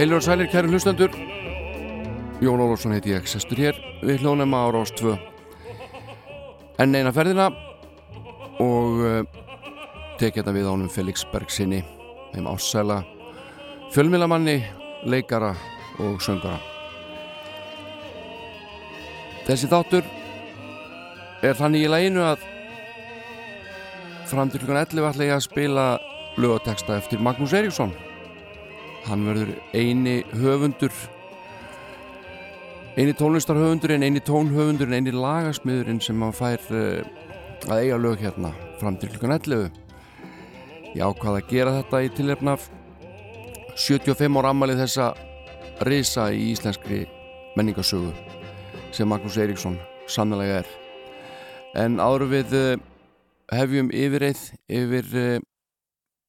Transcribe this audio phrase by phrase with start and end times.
[0.00, 1.12] Heilur og sælir kæri hlustendur.
[2.40, 3.76] Jón Ólafsson heiti ég, sestur hér.
[4.00, 5.12] Við hljónum ára ást 2
[6.80, 7.50] enn eina ferðina
[8.64, 9.18] og uh,
[10.16, 11.82] tekja þetta við ánum Felix Bergsinni
[12.32, 13.02] þeim ásæla
[13.92, 14.56] fjölmilamanni,
[15.04, 15.52] leikara
[16.00, 16.56] og söngara
[19.44, 20.08] Þessi þáttur
[21.44, 22.48] er þannig í læginu að
[24.32, 25.90] fram til klukkan 11 ætla ég að spila
[26.40, 27.92] lögateksta eftir Magnús Eriksson
[29.06, 30.92] hann verður eini höfundur
[32.98, 37.00] eini tónlistarhöfundurinn, eini tónhöfundurinn eini lagasmiðurinn sem hann fær uh,
[37.68, 39.70] að eiga lög hérna fram til klukkan 11
[40.96, 42.56] ég ákvaði að gera þetta í tilefna
[43.78, 45.12] 75 ára ammalið þessa
[45.86, 47.04] risa í íslenskri
[47.56, 48.10] menningasögu
[48.92, 49.78] sem Magnús Eiríksson
[50.10, 50.70] sannlega er.
[51.78, 52.74] En áður við uh,
[53.54, 54.42] hefjum yfirreið
[54.80, 55.38] yfir uh,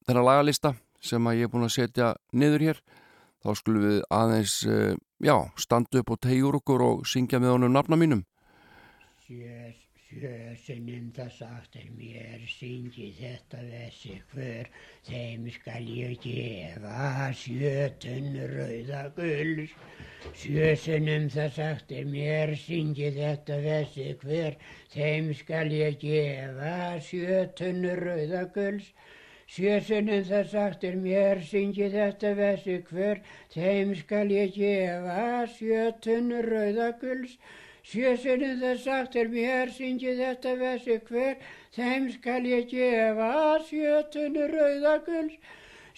[0.06, 2.82] þennan lagalista sem að ég er búin að setja niður hér
[3.42, 7.74] þá skulum við aðeins uh, já, standa upp og tegjur okkur og syngja með honum
[7.74, 8.26] nafna mínum.
[9.26, 9.72] Sjö,
[10.12, 14.70] sjö sinnum það sagt er mér syngi þetta þessi hver
[15.08, 19.78] þeim skal ég gefa sjötun rauða gulls
[20.38, 24.60] Sjö sinnum það sagt er mér syngi þetta þessi hver
[24.94, 26.76] þeim skal ég gefa
[27.08, 28.92] sjötun rauða gulls
[29.52, 33.18] Sjösunum það sagt er mér, syngi þetta vessi hver,
[33.52, 35.26] þeim skal ég gefa
[35.58, 37.34] sjötun rauðaguls.
[37.84, 41.36] Sjösunum það sagt er mér, syngi þetta vessi hver,
[41.76, 43.32] þeim skal ég gefa
[43.68, 45.36] sjötun rauðaguls.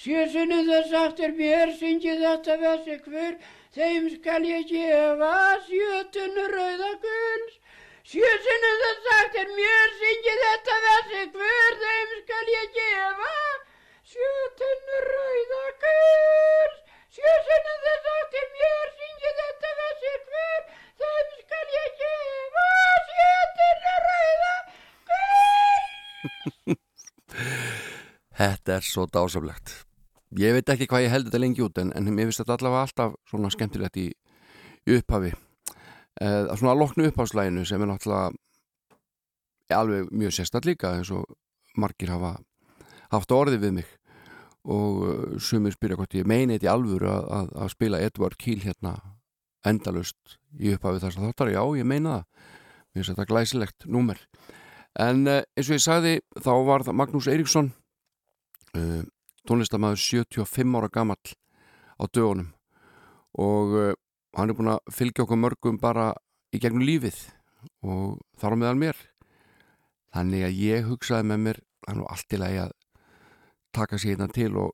[0.02, 3.38] Sjösunum það sagt er mér, syngi þetta vessi hver,
[3.78, 5.35] þeim skal ég gefa
[5.70, 7.59] sjötun rauðaguls.
[8.03, 13.30] Sjösunum það sagt er mér, syngi þetta vessi hver, þeim skal ég gefa
[14.14, 16.74] sjötun rauða gull.
[17.16, 20.68] Sjösunum það sagt er mér, syngi þetta vessi hver,
[21.03, 22.68] þeim skal ég gefa
[23.14, 24.53] sjötun rauða
[25.14, 26.78] gull.
[28.44, 29.74] Þetta er svo dásamlegt
[30.38, 32.85] Ég veit ekki hvað ég held þetta lengi út en, en mér finnst þetta allavega
[32.88, 34.08] alltaf svona skemmtilegt í,
[34.90, 35.34] í upphafi
[36.22, 38.31] eh, svona að loknu upphafslæginu sem er náttúrulega
[39.74, 41.25] alveg mjög sérstætt líka eins og
[41.79, 42.35] margir hafa
[43.13, 43.91] haft orði við mig.
[44.63, 48.38] Og uh, sumir spyrja hvort ég meini þetta í alvöru að, að, að spila Edvard
[48.40, 48.93] Kíl hérna
[49.67, 52.52] endalust í upphafi þess að þáttar, já ég meina það.
[52.93, 54.22] Mér finnst þetta glæsilegt númer.
[55.03, 57.73] En uh, eins og ég sagði þá var það Magnús Eiríksson
[59.43, 61.35] tónlistamæður 75 ára gamall
[61.99, 62.47] á dögunum.
[63.38, 63.76] Og
[64.34, 66.12] hann er búin að fylgja okkur mörgum bara
[66.53, 67.18] í gegnum lífið
[67.85, 69.02] og þar á meðal mér.
[70.14, 72.74] Þannig að ég hugsaði með mér hann var allt í lagi að
[73.74, 74.74] taka sér hérna til og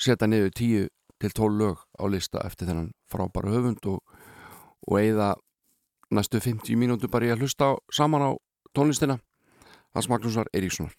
[0.00, 0.88] setja niður 10
[1.22, 4.00] til 12 lög á lista eftir þennan frábæra höfund og,
[4.88, 5.34] og eigða
[6.10, 8.30] næstu 50 mínútu bara ég að hlusta á, saman á
[8.74, 9.20] tónlistina.
[9.94, 10.94] Hans Magnúsar Eiríkssonar.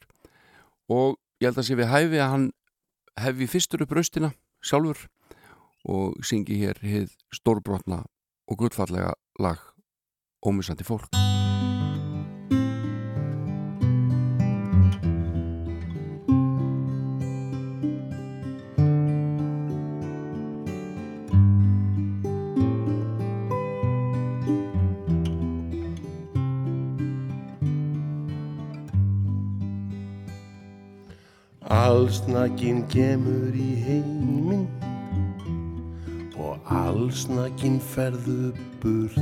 [0.88, 2.46] Og ég held að sé við hæfi að hann
[3.20, 4.32] hefi fyrstur upp raustina
[4.64, 5.08] sjálfur
[5.86, 8.04] og syngi hér hið stórbrotna
[8.50, 9.62] og gullfallega lag
[10.46, 11.10] Ómisandi fólk.
[31.66, 34.45] Allsnakin kemur í og
[36.72, 39.20] allsnakin ferðu burt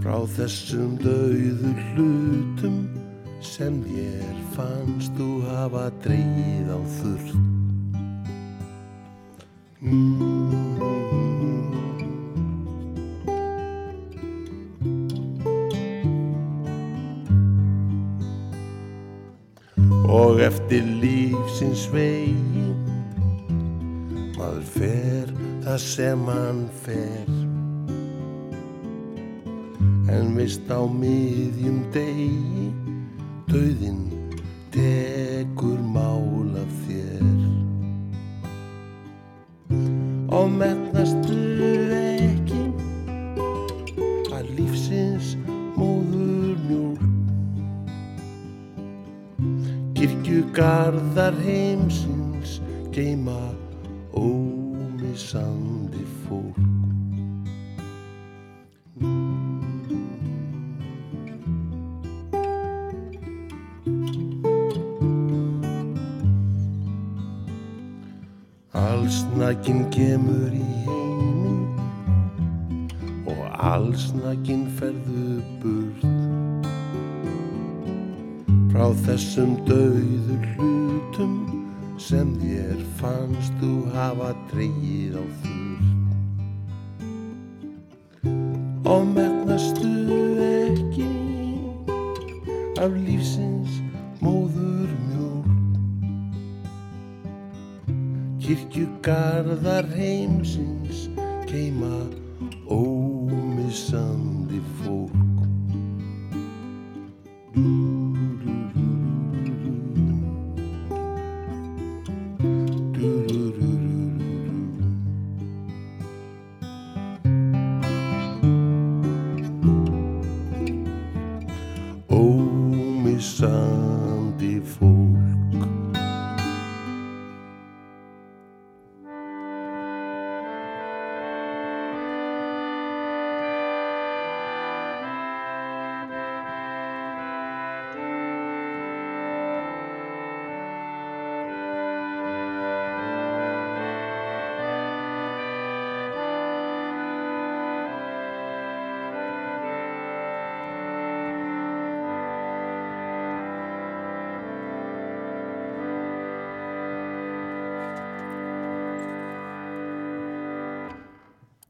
[0.00, 2.78] frá þessum dauðu hlutum
[3.42, 7.34] sem þér fannst þú hafa dreyið á þurrt.
[9.80, 10.60] Mm.
[20.10, 22.49] og eftir lífsins vegi
[24.60, 25.30] maður fer
[25.64, 27.28] það sem hann fer.
[30.10, 32.72] En vist á miðjum degi
[33.48, 34.10] döðin
[34.70, 35.09] tekur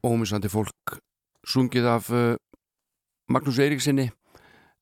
[0.01, 0.97] ómisandi fólk
[1.47, 2.35] sungið af uh,
[3.29, 4.09] Magnús Eiríksinni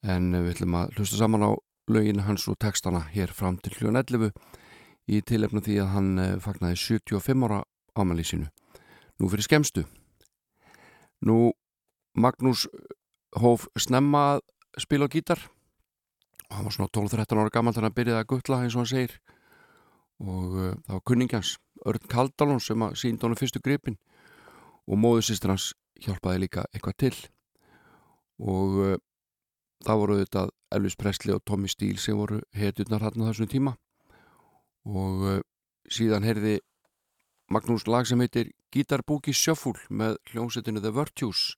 [0.07, 1.51] en uh, við ætlum að hlusta saman á
[1.91, 4.31] lögin hans og textana hér fram til hljóðan 11
[5.09, 7.63] í tilefna því að hann uh, fagnaði 75 ára
[7.99, 8.47] ámæli sínu.
[9.19, 9.83] Nú fyrir skemstu
[11.25, 11.51] nú
[12.15, 12.65] Magnús
[13.35, 14.45] hóf snemma að
[14.79, 15.39] spila á gítar.
[16.49, 18.89] Og hann var svona 12-13 ára gammal þannig að byrjaði að guttla eins og hann
[18.89, 19.17] segir.
[20.19, 21.51] Og það var kunningjans
[21.87, 23.99] Örn Kaldalón sem síndi honum fyrstu gripin
[24.89, 27.13] og móðusistur hans hjálpaði líka eitthvað til.
[28.39, 28.95] Og uh,
[29.85, 33.75] það voru þetta Elvis Presley og Tommy Steele sem voru hetjurnar hann á þessum tíma.
[34.89, 35.39] Og uh,
[35.91, 36.59] síðan heyrði
[37.49, 41.55] Magnús lag sem heitir Gítarbúki Sjöfull með hljómsettinu The Virtues.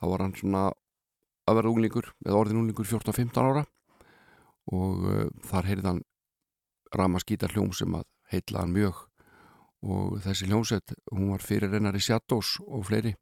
[0.00, 0.62] Þá var hann svona
[1.48, 3.66] að vera unglingur með orðin unglingur 14-15 ára.
[4.72, 6.02] Og uh, þar heyrði hann
[6.92, 9.06] Ramas gítarhljóm sem að heitla hann mjög
[9.82, 13.14] og þessi hljómsett, hún var fyrir reynar í Shadows og fleiri.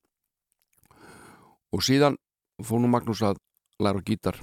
[1.73, 2.19] Og síðan
[2.61, 3.41] fór nú Magnús að
[3.81, 4.37] læra gítar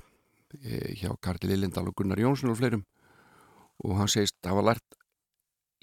[0.64, 2.86] eh, hjá Karli Lillindal og Gunnar Jónsson og fleirum.
[3.86, 4.98] Og hann segist að hafa lært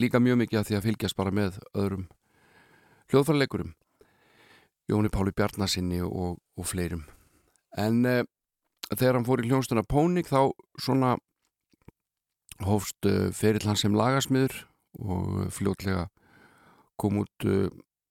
[0.02, 2.08] líka mjög mikið að því að fylgjast bara með öðrum
[3.12, 3.74] hljóðfæraleikurum
[4.90, 7.04] Jóni Páli Bjarnasinni og, og fleirum.
[7.78, 8.24] En eh,
[8.90, 10.50] þegar hann fór í hljónstuna Pónik þá
[10.82, 11.14] svona
[12.64, 14.54] hófst uh, ferill hans sem lagasmiður
[15.02, 16.06] og fljótlega
[17.00, 17.68] kom út uh,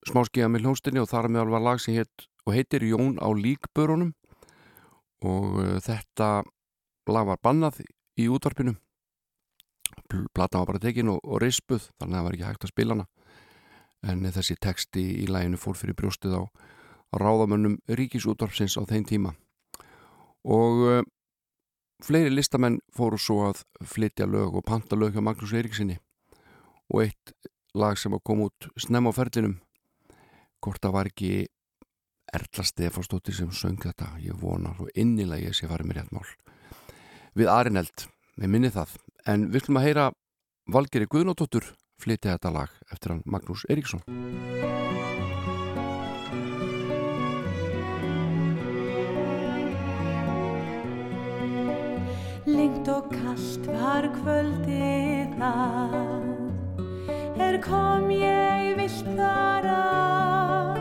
[0.07, 4.13] smáskiða með hljónstinni og þar meðal var lag sem heit, heitir Jón á líkbörunum.
[5.23, 6.43] Og uh, þetta
[7.11, 7.81] lag var bannað
[8.19, 8.75] í útvarpinu.
[10.33, 12.97] Platan var bara tekin og, og rispuð þannig að það var ekki hægt að spila
[12.97, 13.09] hana.
[14.03, 16.43] En þessi texti í læginu fór fyrir brjóstið á
[17.13, 19.33] ráðamönnum ríkisútvarpsins á þeim tíma.
[20.43, 21.03] Og uh,
[22.03, 25.99] fleiri listamenn fóru svo að flytja lög og panta lög hjá Magnús Eiríksinni
[26.91, 27.33] og eitt
[27.73, 29.57] lag sem að koma út snem á ferlinum.
[30.63, 31.33] Hvort það var ekki
[32.33, 34.15] Erla Stefánsdóttir sem söng þetta.
[34.21, 36.25] Ég vonar og innilega ég sé farið mér rétt mál.
[37.37, 38.97] Við Arineld, við minni það.
[39.29, 40.11] En við ætlum að heyra
[40.73, 44.03] Valgeri Guðnóttur flytja þetta lag eftir hann Magnús Eiríksson.
[52.43, 56.32] Lengt og kallt var kvöldið það
[57.53, 60.79] Er kom ég vilt þar að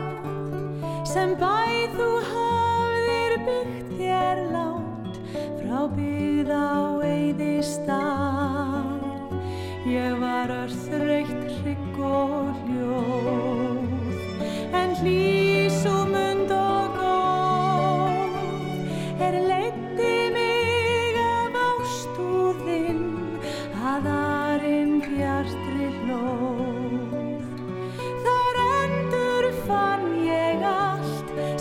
[1.05, 5.19] Sem bæð þú hafðir byggt þér látt
[5.59, 9.05] Frá byggð á eyði stað.
[9.85, 13.87] Ég var örþreytt hrygg og hljóð
[14.81, 15.42] En hlýs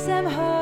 [0.03, 0.62] allt sem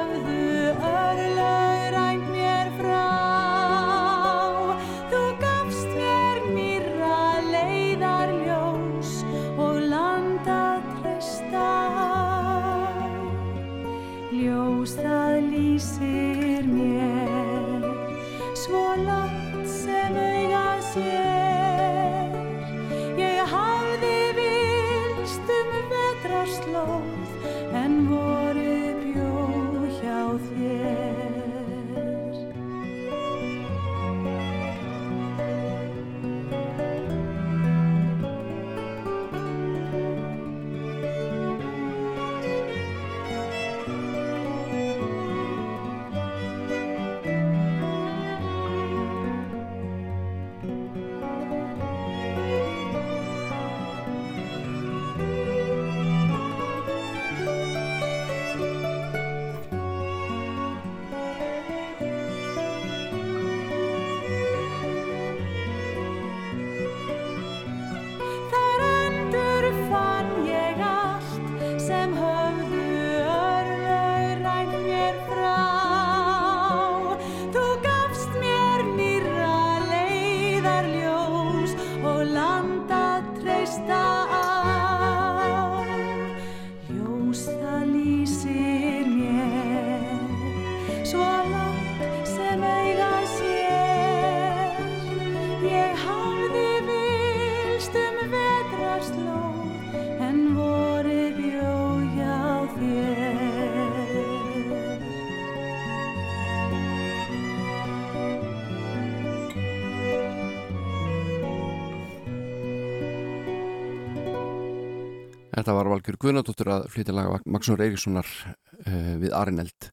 [116.11, 119.85] Valgjör Guðnardóttir að flytja laga Magnús Eiríkssonar uh, við Arineld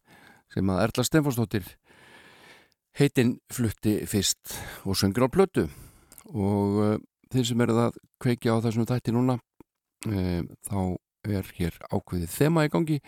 [0.49, 1.67] sem að Erla Stenforsdóttir
[2.97, 4.55] heitinn flutti fyrst
[4.89, 5.67] og söngur á plötu.
[6.33, 6.95] Og uh,
[7.29, 10.79] þeir sem eruð að kveikja á þessum þætti núna uh, þá
[11.37, 12.99] er hér ákveðið þema í gangi.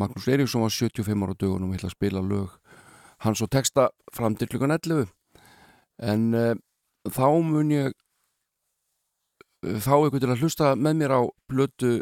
[0.00, 2.56] Magnús Eiríksson var 75 ára dögun og vil að spila lög
[3.26, 5.04] hans og texta fram til klukkan 11
[6.08, 6.28] en
[7.04, 7.92] þá mun ég
[9.64, 11.22] þá einhvern til að hlusta með mér á
[11.52, 11.96] blötu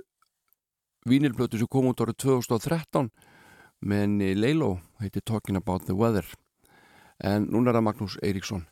[1.09, 3.11] vínilblötu sem kom út árið 2013
[3.85, 6.25] með henni Leilo heiti Talking About the Weather.
[7.21, 8.65] En núna er það Magnús Eiríksson.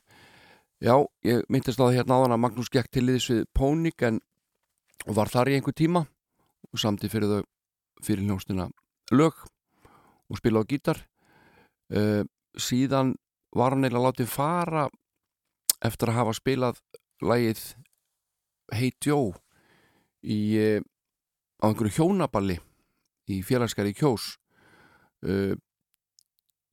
[0.82, 4.18] Já, ég myndist á það hérna áðan að Magnús gekk til liðs við Pónik en
[5.06, 6.06] var þar í einhver tíma
[6.72, 7.42] og samtíð fyrir þau
[8.02, 8.66] fyrir hljónstina
[9.14, 9.36] lög
[10.32, 10.98] og spila á gítar.
[11.92, 12.24] Uh,
[12.56, 13.14] síðan
[13.54, 14.86] var hann eiginlega látið fara
[15.84, 16.80] eftir að hafa spilað
[17.22, 17.62] lagið
[18.72, 19.34] Hey Joe
[20.24, 20.80] í, uh,
[21.62, 22.58] á einhverju hjónaballi
[23.30, 24.34] í félagskari kjós.
[25.22, 25.54] Uh,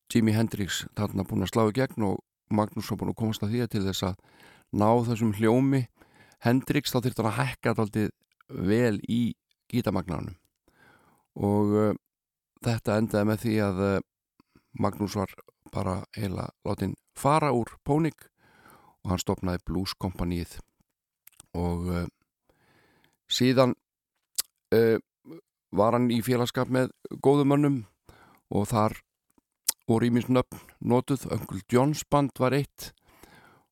[0.10, 2.18] Jimi Hendrix þarna búin að slá í gegn og
[2.50, 4.16] Magnús var búin að komast að því til þess að
[4.74, 5.84] ná þessum hljómi.
[6.42, 8.10] Hendrix þá þurfti hann að hækka alltaf
[8.50, 9.22] vel í
[9.70, 10.34] gítamagnanum
[11.40, 11.92] og uh,
[12.66, 14.00] þetta endaði með því að uh,
[14.82, 15.34] Magnús var
[15.74, 18.26] bara heila látin fara úr Pónik
[19.04, 20.58] og hann stopnaði Blues Kompanið
[21.58, 22.08] og uh,
[23.30, 23.76] síðan
[24.76, 24.98] uh,
[25.76, 27.84] var hann í félagskap með góðumönnum
[28.50, 28.98] og þar
[29.90, 32.92] voru íminsnöfn notuð, Öngul Jóns band var eitt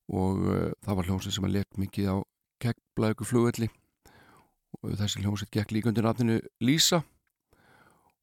[0.08, 2.16] og uh, það var hljómsið sem að leik mikið á
[2.62, 3.68] kekkblæku flugvelli
[4.78, 7.02] og þessi hljómsið gekk líka undir nafninu Lísa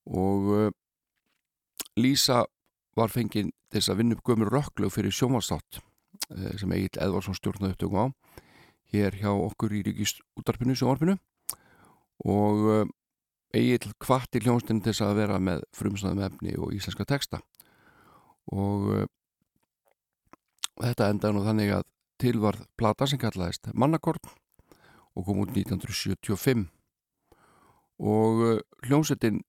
[0.05, 0.70] og uh,
[2.00, 2.44] Lísa
[2.96, 7.75] var fengið þess að vinna upp gömur rökklu fyrir sjónvarstátt uh, sem Egil Edvarsson stjórnaði
[7.75, 8.05] upptökum á
[8.94, 11.17] hér hjá okkur í Ríkist útarpinu sjónvarpinu
[12.24, 12.88] og
[13.55, 17.39] Egil kvatti hljómsdinn til þess að vera með frumsnaðum efni og íslenska texta.
[18.51, 19.05] Og uh,
[20.81, 21.86] þetta endaði nú þannig að
[22.22, 24.22] til var plata sem kallaðist Mannakorn
[25.15, 26.67] og kom út 1975
[28.03, 29.41] og uh, hljómsettin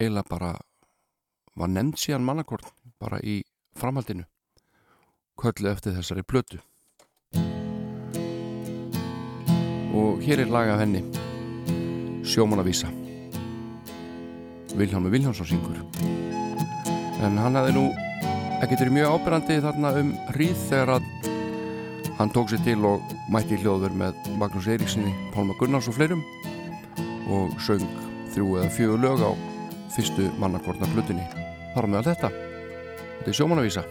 [0.00, 0.52] eiginlega bara
[1.54, 2.66] var nefnd síðan Mannakorn
[2.98, 3.42] bara í
[3.78, 4.26] framhaldinu
[5.38, 6.58] köllu eftir þessari plötu.
[9.92, 11.21] Og hér er laga henni
[12.22, 12.88] Sjómanavísa
[14.76, 15.76] Vilhelmur Viljánsson syngur.
[17.22, 17.84] En hann hafði nú
[18.62, 21.08] ekkert verið mjög ábyrrandi þarna um hríð þegar að
[22.18, 26.22] hann tók sér til og mætti hljóður með Magnús Eiríksinni, Pálma Gunnars og fleirum
[27.32, 27.84] og söng
[28.32, 29.30] þrjú eða fjögur lög á
[29.92, 31.26] fyrstu mannakortna blutunni
[31.74, 32.32] þar með allt þetta.
[33.18, 33.86] Þetta er sjómanavísa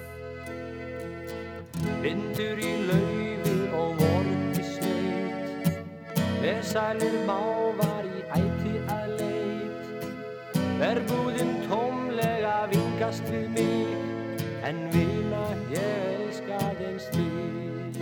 [2.01, 5.81] Vindur í laufi og vorm í sveit
[6.41, 7.60] Vesælur mávar
[10.91, 15.85] Verbúðin tómlega vingast við mig En vina ég
[16.17, 18.01] elskað eins þig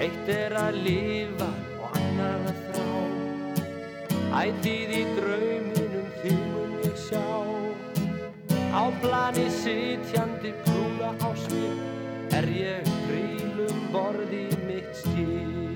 [0.00, 1.50] Eitt er að lifa
[1.82, 2.88] og annað að þrá.
[4.40, 7.24] Ætið í drauminum þig mun ég sjá.
[8.72, 15.69] Á plani sitjandi prúða á svip Er ég prílum borði mitt skip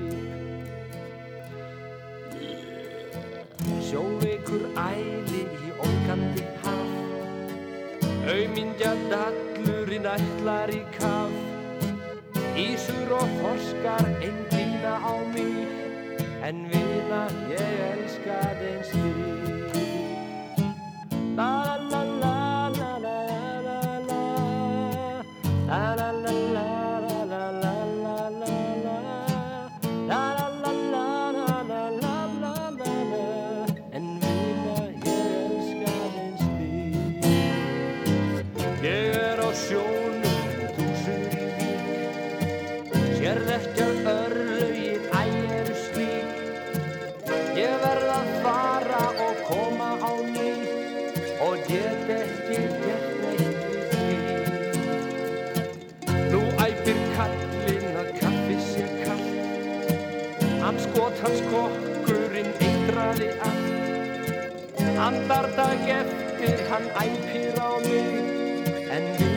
[3.88, 6.94] Sjóveikur æli í ókandi haf.
[8.24, 11.42] Auðmyndja dallurinn ætlar í kaf.
[12.54, 15.66] Ísur og forskar einn glýna á mig
[16.46, 19.10] En vila ég elska þeins því
[21.34, 21.50] La
[21.90, 22.03] la la
[65.04, 68.24] allt Andardag eftir hann æpir á mig.
[68.90, 69.33] En vina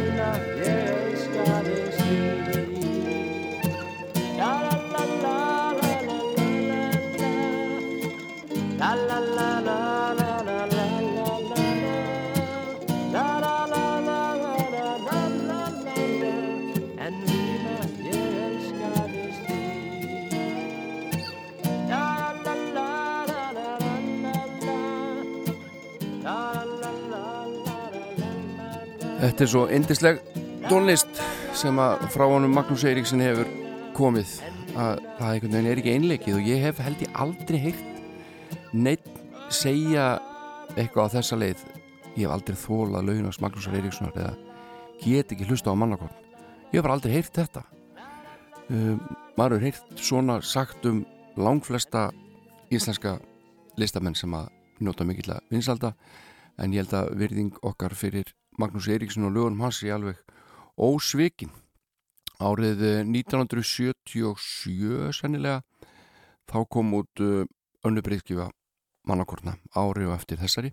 [29.18, 30.22] Þetta er svo indisleg
[30.68, 31.22] tónlist
[31.58, 33.50] sem að frá honum Magnús Eiríksson hefur
[33.98, 34.38] komið.
[34.78, 39.10] Að það einhvern veginn er ekki einleikið og ég hef held ég aldrei heyrt neitt
[39.50, 40.20] segja
[40.76, 41.66] eitthvað á þessa leið.
[42.14, 44.38] Ég hef aldrei þólað launast Magnús Eiríkssonar eða
[45.02, 46.14] get ekki hlusta á mannakon
[46.72, 47.64] ég hef bara aldrei heyrt þetta.
[48.68, 49.00] Um,
[49.40, 51.04] maður hefur heyrt svona sagt um
[51.40, 52.10] langflesta
[52.74, 53.18] íslenska
[53.80, 54.50] listamenn sem að
[54.84, 55.94] njóta mikill að vinsalda
[56.60, 60.17] en ég held að virðing okkar fyrir Magnús Eiríksson og lögunum hans er alveg
[60.78, 61.52] ósvikin.
[62.38, 65.62] Árið eh, 1977 sennilega
[66.48, 67.46] þá kom út uh,
[67.86, 68.50] önnu breyðskifa
[69.10, 70.72] mannakortna ári og eftir þessari.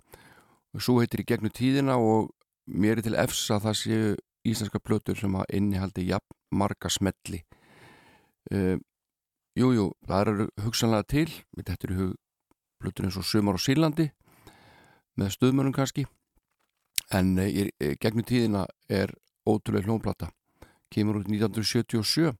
[0.75, 2.31] Og svo heitir í gegnu tíðina og
[2.66, 7.40] mér er til efs að það séu íslenska plötur sem að innihaldi jafn marga smelli.
[8.53, 8.77] Uh,
[9.55, 12.07] Jújú, jú, það eru hugsanlega til þetta eru
[12.83, 14.09] plötur eins og Sumar á Sílandi
[15.14, 16.03] með stöðmörnum kannski
[17.12, 19.12] en uh, í, í gegnu tíðina er
[19.45, 20.31] ótrúlega hljónplata
[20.95, 22.33] kemur út 1977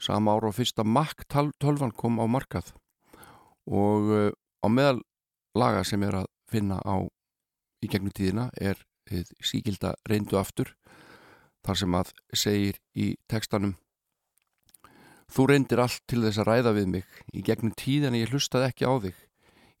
[0.00, 2.72] sama ára á fyrsta Mac 12 kom á markað.
[3.66, 4.30] Og uh,
[4.64, 5.00] á meðal
[5.56, 7.04] laga sem er að finna á
[7.80, 8.78] í gegnum tíðina er
[9.42, 10.74] síkilda reyndu aftur
[11.66, 13.74] þar sem að segir í tekstanum
[15.30, 17.10] Þú reyndir allt til þess að ræða við mig.
[17.30, 19.18] Í gegnum tíðina ég hlustaði ekki á þig.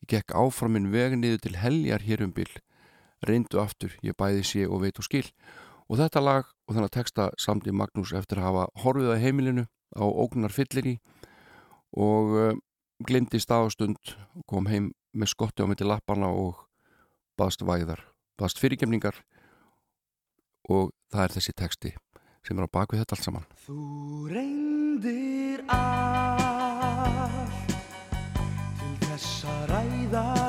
[0.04, 2.46] Ég gekk áfram minn veg niður til heljar hér um bil
[3.26, 5.26] reyndu aftur, ég bæði sé og veit og skil.
[5.90, 9.64] Og þetta lag og þennan teksta samt í Magnús eftir að hafa horfið að heimilinu
[9.98, 10.96] á ógnar fyllir í
[11.98, 12.52] og uh,
[13.02, 16.62] glindi staðastund og kom heim með skotti á myndi lapparna og
[17.40, 18.04] baðst væðar,
[18.38, 19.18] baðst fyrirgemningar
[20.70, 21.94] og það er þessi teksti
[22.46, 23.48] sem er á bakvið þetta allt saman.
[23.66, 23.80] Þú
[24.30, 27.66] reyndir allt
[28.78, 30.39] til þess að ræða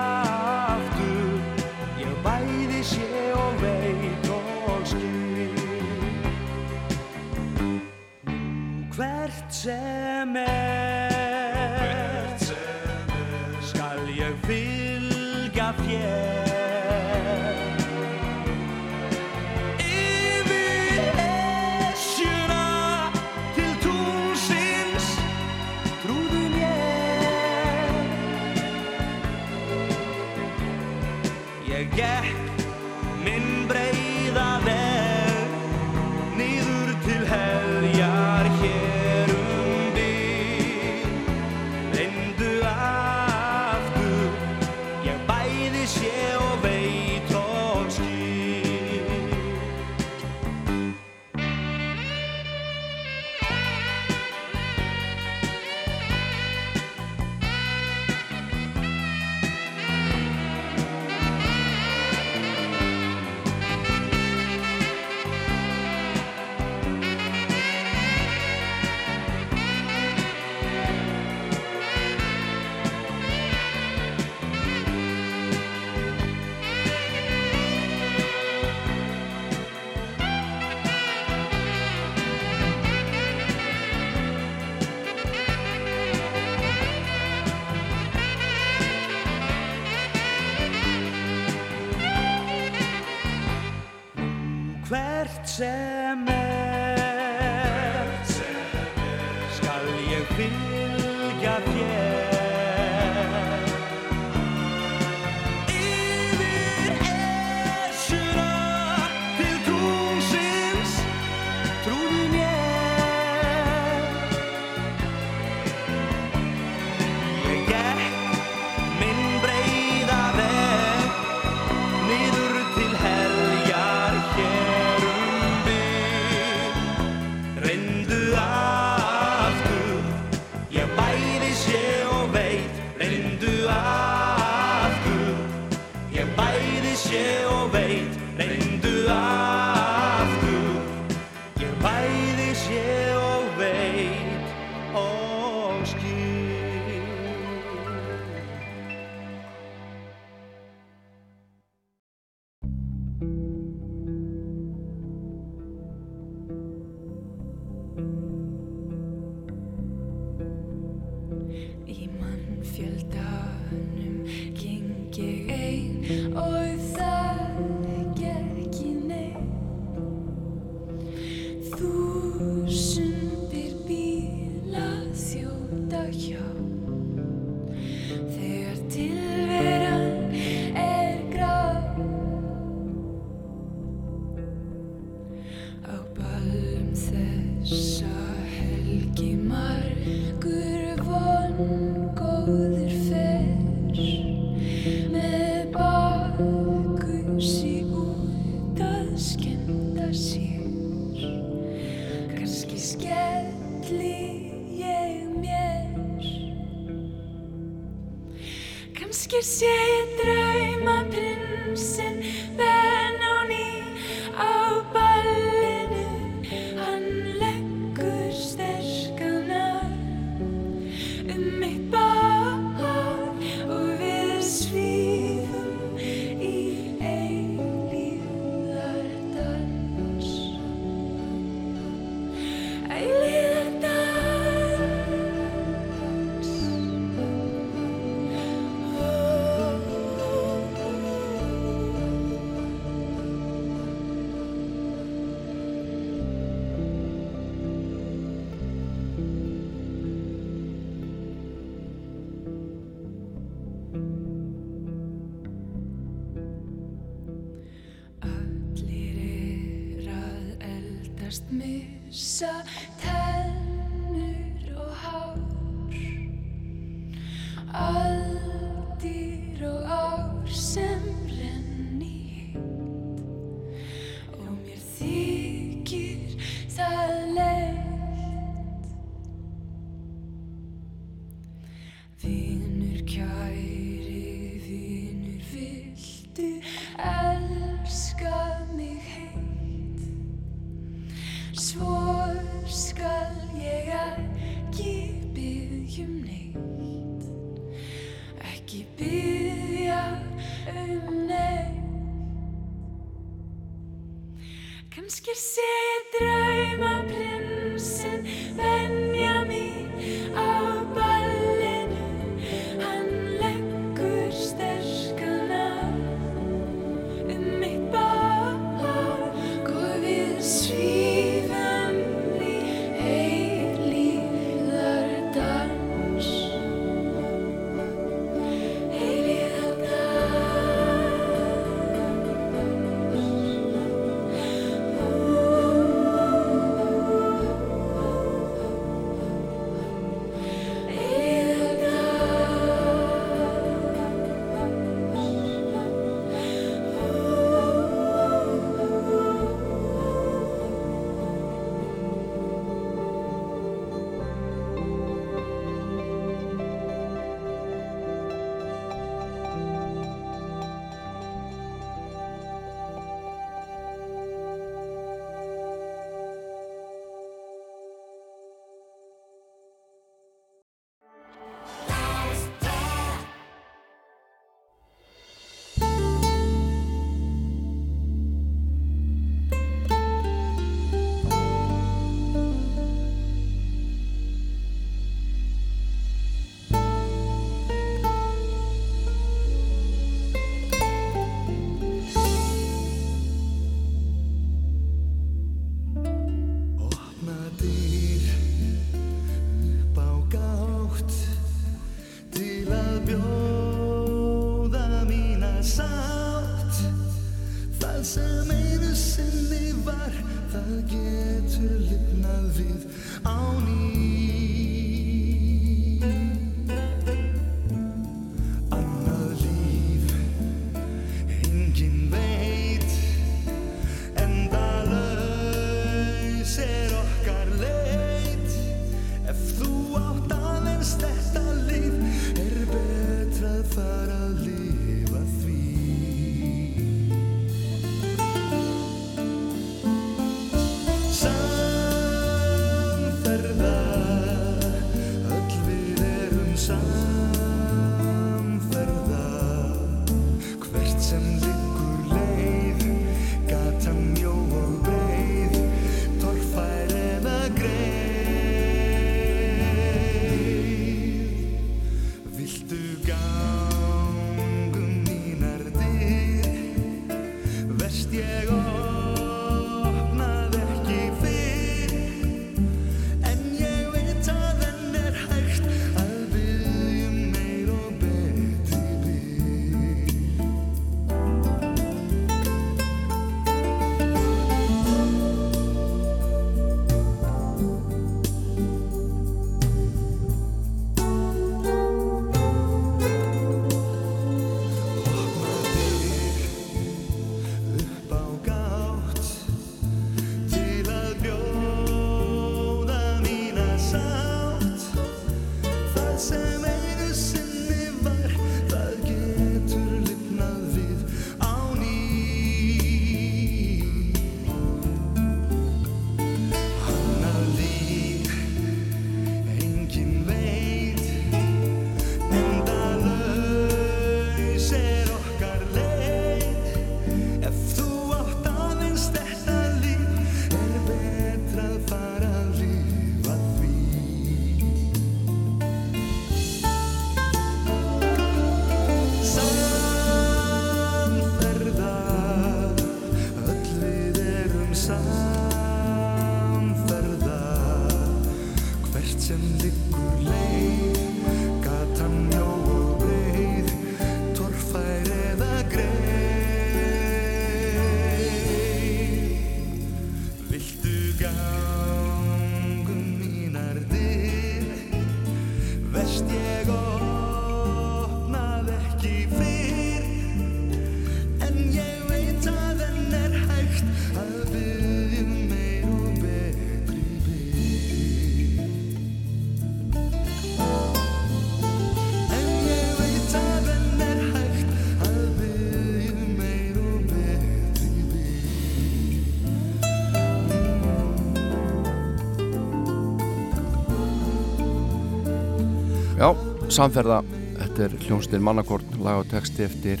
[596.76, 597.22] samferða,
[597.56, 600.00] þetta er hljónstir mannakorn, lag og texti eftir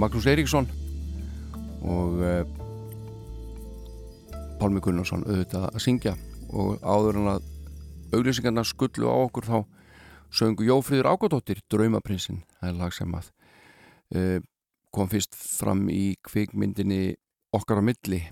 [0.00, 0.64] Magnús Eiríksson
[1.84, 2.46] og uh,
[4.56, 6.14] Pálmi Gunnarsson auðvitað að syngja.
[6.48, 7.48] Og áður en að
[8.16, 9.58] auglýsingarna skullu á okkur þá
[10.32, 13.28] söngu Jófríður Ágóttóttir Draumaprinsinn, það er lag sem að
[14.16, 14.38] uh,
[14.96, 17.18] kom fyrst fram í kvikmyndinni
[17.52, 18.22] okkar á milli.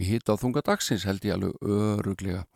[0.00, 2.46] Í hitta á þunga dagsins held ég alveg öruglega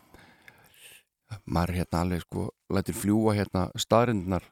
[1.45, 4.45] maður hérna alveg sko lætir fljúa hérna staðrindunar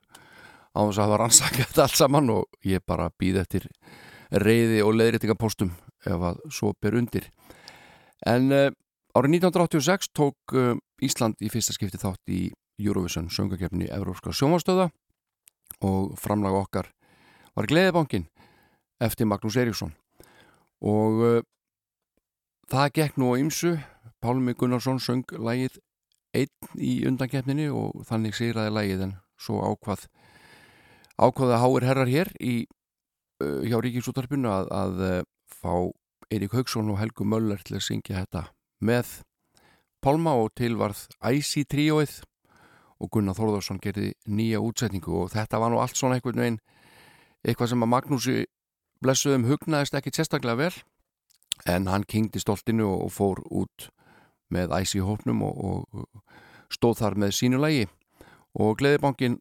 [0.73, 3.69] á þess að hafa rannsakað þetta allt saman og ég bara býð eftir
[4.33, 5.73] reyði og leiðréttingapostum
[6.09, 7.29] ef að svo ber undir.
[8.27, 8.71] En uh,
[9.13, 12.47] árið 1986 tók uh, Ísland í fyrsta skipti þátt í
[12.81, 14.89] Eurovision söngakefni Evrópska sjónvarstöða
[15.85, 16.89] og framlag okkar
[17.57, 18.29] var Gleðibankin
[19.03, 19.93] eftir Magnús Eriksson
[20.81, 21.41] og uh,
[22.73, 23.77] það gekk nú á ymsu
[24.23, 25.81] Pálmi Gunnarsson söng lægið
[26.37, 30.07] einn í undankeppninni og þannig sigraði lægið en svo ákvað
[31.21, 32.55] ákvaða háir herrar hér í,
[33.43, 35.19] uh, hjá Ríkisútarpinu að, að uh,
[35.53, 35.75] fá
[36.33, 38.47] Eirík Haugsson og Helgu Möller til að syngja þetta
[38.81, 39.19] með
[40.03, 42.23] Pálma og tilvarð Æsi tríóið
[43.03, 46.61] og Gunnar Þórðarsson gerði nýja útsetningu og þetta var nú allt svona einhvern veginn
[47.43, 48.37] eitthvað sem að Magnúsi
[49.03, 50.75] blessuðum hugnaðist ekki sérstaklega vel
[51.69, 53.91] en hann kingdi stoltinu og fór út
[54.53, 57.87] með æs í hópnum og, og stóð þar með sínu lægi
[58.59, 59.39] og Gleðibankin,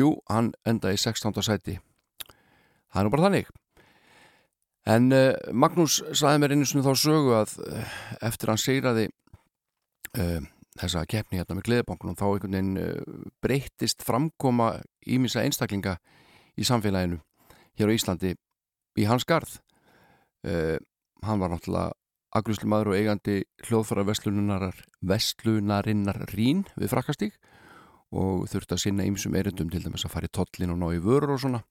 [0.00, 1.40] jú, hann endaði í 16.
[1.44, 1.78] sæti.
[2.92, 3.48] Það er nú bara þannig.
[4.88, 9.08] En uh, Magnús saði mér einu svona þá sögu að uh, eftir hann segraði
[10.16, 10.40] uh,
[10.80, 14.76] þessa keppni hérna með Gleðibankunum þá einhvern veginn breyttist framkoma
[15.10, 15.98] ímissa einstaklinga
[16.56, 17.18] í samfélaginu
[17.78, 18.32] hér á Íslandi
[18.98, 19.58] í hans garð.
[20.46, 21.97] Hann var náttúrulega
[22.36, 27.38] agrúslumadur og eigandi hljóðfara vestlunarinnar Rín við frakkastík
[28.12, 31.02] og þurfti að sinna ýmsum erindum til dæmis að fara í tollin og ná í
[31.04, 31.62] vörur og svona.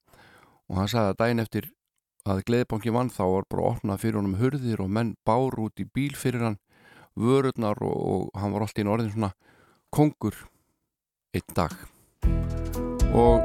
[0.70, 1.70] Og hann sagði að daginn eftir
[2.28, 5.88] að Gleðibanki vann þá var bara opnað fyrir honum hurðir og menn bár út í
[5.88, 6.60] bíl fyrir hann
[7.17, 9.34] vörurnar og, og hann var alltaf í orðin svona
[9.93, 10.38] kongur
[11.34, 11.74] einn dag.
[13.17, 13.41] Og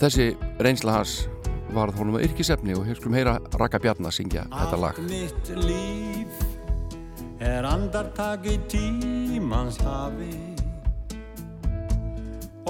[0.00, 1.24] þessi reynsla hans
[1.74, 4.98] varð honum að yrkisefni og hér skulum heyra Raka Bjarnar syngja þetta lag.
[4.98, 6.44] Allt mitt líf
[7.44, 10.32] er andartak í tímans hafi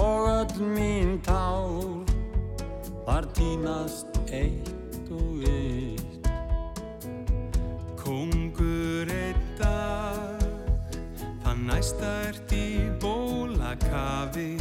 [0.01, 2.03] og öll mín tár
[3.05, 6.29] þar tínast eitt og eitt.
[8.01, 10.45] Kongur einn dag
[11.45, 12.67] Það næsta ert í
[13.01, 14.55] bólakafi.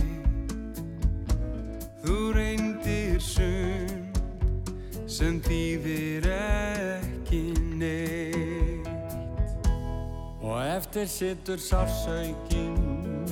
[2.04, 4.03] Þú reyndir sum
[5.14, 7.42] sem þýðir ekki
[7.78, 8.88] neitt.
[10.42, 13.28] Og eftir sittur sársaukin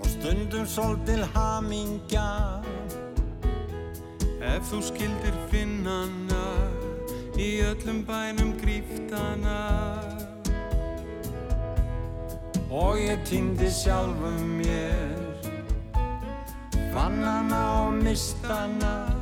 [0.00, 2.30] og stundum svolítil hamingja.
[4.42, 6.46] Ef þú skildir finnana
[7.38, 9.60] í öllum bænum gríftana
[12.68, 15.14] og ég týndi sjálfum mér
[16.90, 19.17] fann hana og mist hana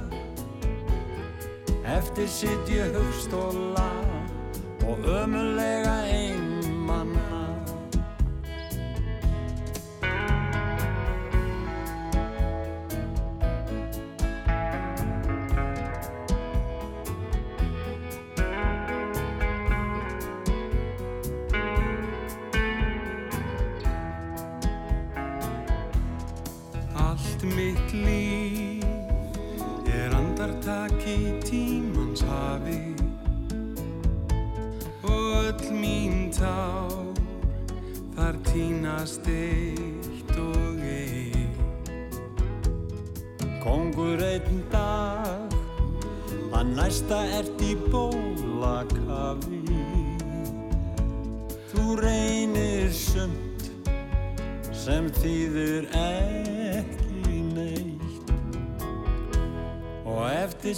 [1.97, 3.91] eftir sitt ég hugstóla
[4.85, 6.56] og ömulega einmanna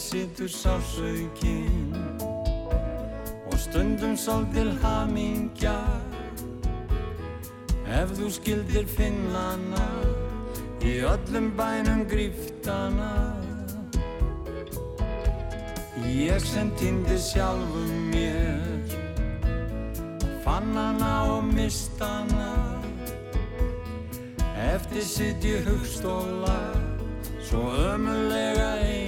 [0.08, 1.92] sittur sásaukinn
[3.46, 5.76] og stundum svolítil hamingja.
[7.88, 9.84] Ef þú skildir finnana
[10.80, 13.12] í öllum bænum gríftana
[16.08, 18.96] ég sem týndi sjálfum mér
[20.44, 22.48] fann hana og mist hana.
[24.72, 26.60] Eftir sitt ég hugstóla
[27.44, 27.60] svo
[27.92, 29.07] ömulega einmanna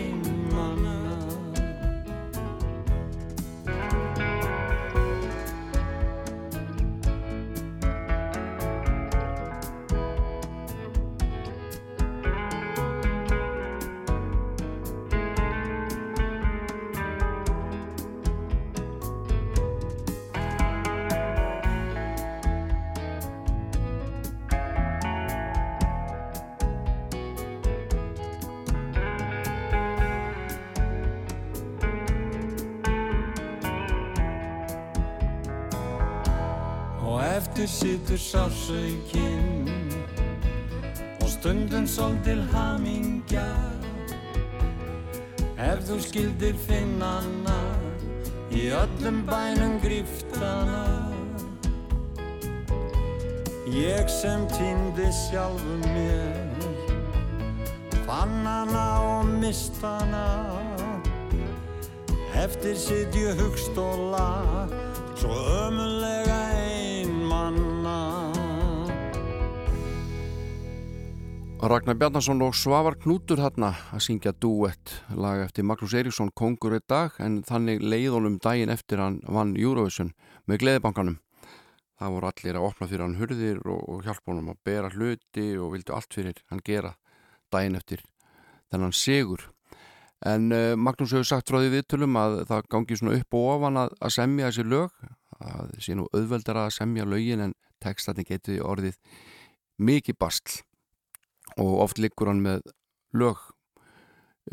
[38.70, 39.68] sásaukinn
[41.20, 43.48] og stundum svolítil hamingja.
[45.58, 47.58] Ef þú skildir finnana
[48.50, 50.86] í öllum bænum gríftana
[53.70, 56.64] ég sem týndi sjálfum mér
[58.06, 60.26] fann hana og mist hana
[62.34, 64.66] eftir sitt ég hugstóla
[65.14, 65.99] svo ömulega
[71.60, 76.86] Ragnar Bjarnason og Svavar Knútur hérna að syngja duett lag eftir Magnús Eiríksson Kongur eitt
[76.88, 80.14] dag en þannig leiðunum daginn eftir hann vann Eurovision
[80.48, 81.18] með Gleðibankanum.
[82.00, 85.74] Það voru allir að opna fyrir hann hurðir og, hjálpa honum að bera hluti og
[85.74, 86.94] vildu allt fyrir hann gera
[87.52, 88.06] daginn eftir
[88.72, 89.44] þennan sigur.
[90.24, 93.82] En uh, Magnús hefur sagt frá því viðtölum að það gangi svona upp og ofan
[93.84, 94.96] að, að semja þessi lög
[95.36, 97.54] að það sé nú auðveldara að semja lögin en
[97.84, 98.96] textatni geti orðið
[99.76, 100.64] mikið bastl
[101.58, 102.62] og oft liggur hann með
[103.16, 103.40] lög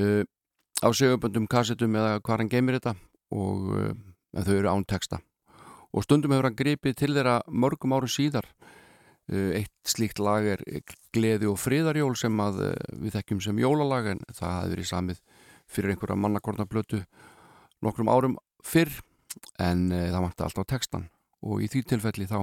[0.02, 0.24] uh,
[0.82, 2.95] á seguböndum, kassetum eða hvað hann geymir þetta
[3.36, 3.91] og uh,
[4.38, 5.22] þau eru án texta.
[5.93, 8.48] Og stundum hefur hann gripið til þeirra mörgum árum síðar.
[9.28, 10.64] Uh, eitt slíkt lag er
[11.16, 15.22] Gleði og friðarjól sem að uh, við þekkjum sem jólalag en það hefur verið samið
[15.68, 17.02] fyrir einhverja mannakornablötu
[17.84, 18.93] nokkrum árum fyrr
[19.62, 21.08] en e, það vanti alltaf textan
[21.45, 22.39] og í því tilfelli þá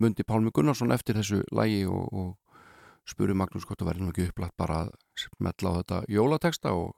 [0.00, 2.49] myndi Pálmi Gunnarsson eftir þessu lægi og, og
[3.10, 6.94] spuri Magnús hvort það verði nú ekki upplætt bara að smetla á þetta jólateksta og,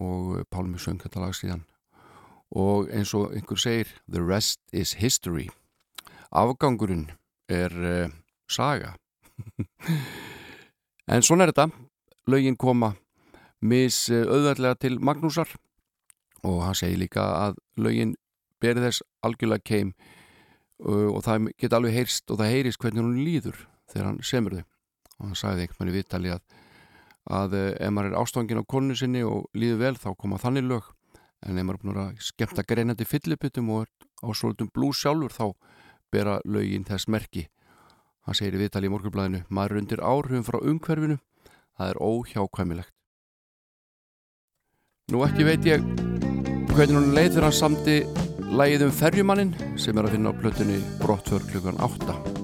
[0.00, 1.64] og Pálmi söng þetta lag síðan.
[2.56, 5.48] Og eins og einhver segir the rest is history.
[6.32, 7.10] Afgangurinn
[7.48, 8.08] er uh,
[8.48, 8.96] saga.
[11.08, 11.70] En svona er þetta.
[12.28, 12.90] Lögin koma
[13.64, 15.48] mis auðverðlega til Magnúsar
[16.44, 18.12] og hann segir líka að lögin
[18.62, 19.94] beri þess algjörlega keim
[20.84, 24.58] uh, og það geta alveg heyrst og það heyrist hvernig hún líður þegar hann semur
[24.58, 24.66] þau
[25.18, 26.42] og hann sagði einhvern veginn viðtali að,
[27.38, 30.68] að uh, ef maður er ástofangin á konu sinni og líður vel þá koma þannig
[30.68, 30.90] lög.
[31.46, 33.90] En ef maður er búin að skemmta greinandi fylliputum og er
[34.22, 35.46] á svolítum blús sjálfur þá
[36.12, 37.46] bera lögin þess merki.
[38.26, 41.18] Hann segir í viðtali í morgunblæðinu maður er undir áhrifum frá umhverfinu.
[41.78, 42.94] Það er óhjákvæmilegt.
[45.08, 45.84] Nú ekki veit ég
[46.74, 47.94] hvernig hún leið þegar hann samti
[48.48, 52.38] lægið um ferjumannin sem er að finna á plötunni Brottför klukkan 8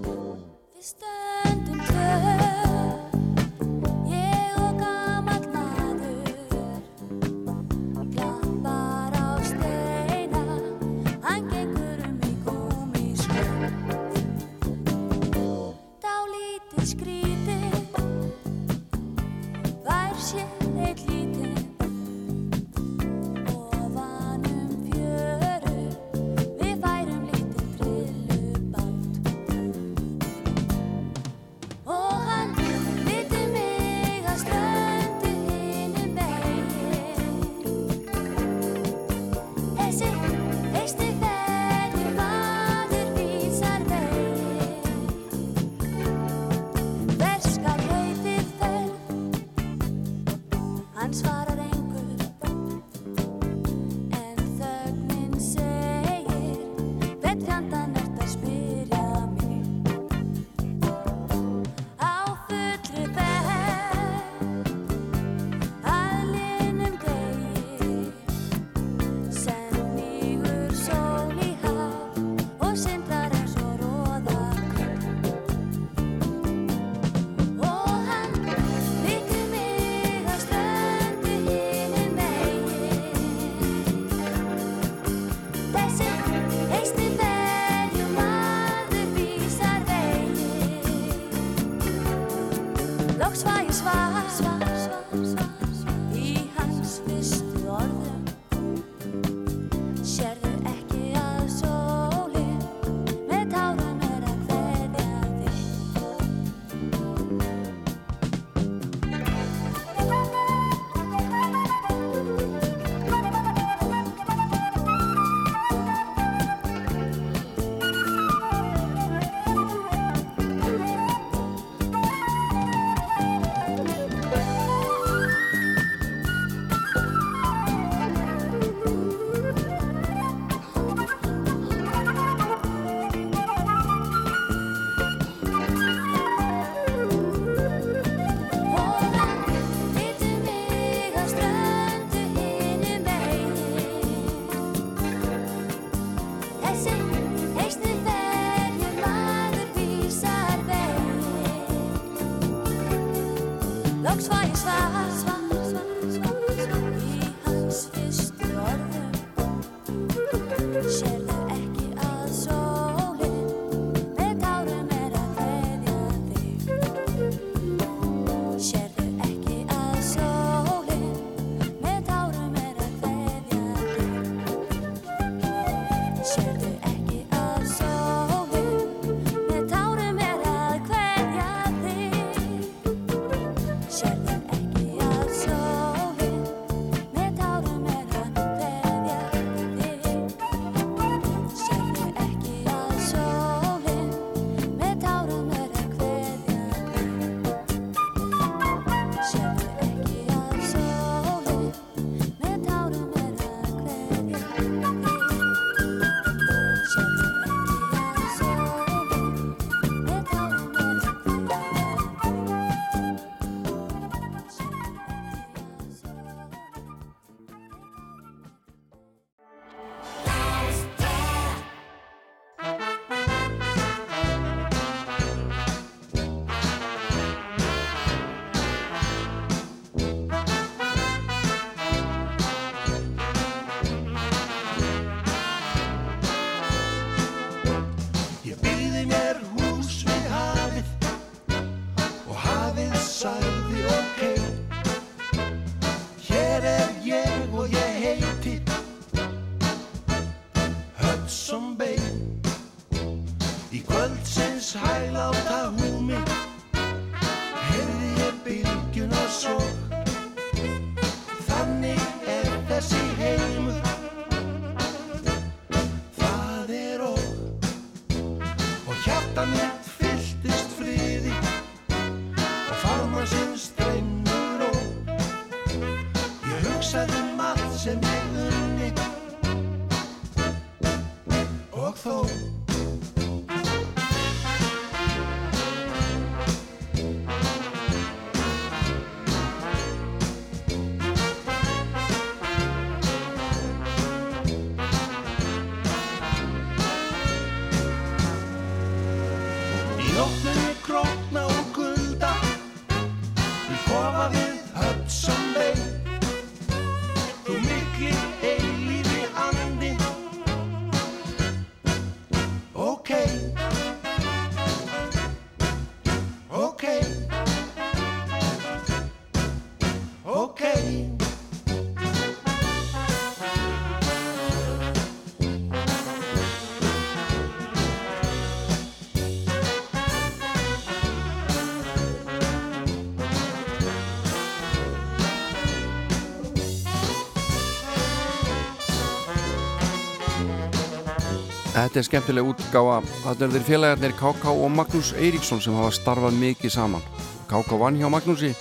[341.85, 342.95] Þetta er skemmtileg útgáfa.
[343.27, 347.03] Þetta er þeir félagarnir KK og Magnús Eiríksson sem hafa starfað mikið saman.
[347.51, 348.55] KK vann hjá Magnúsi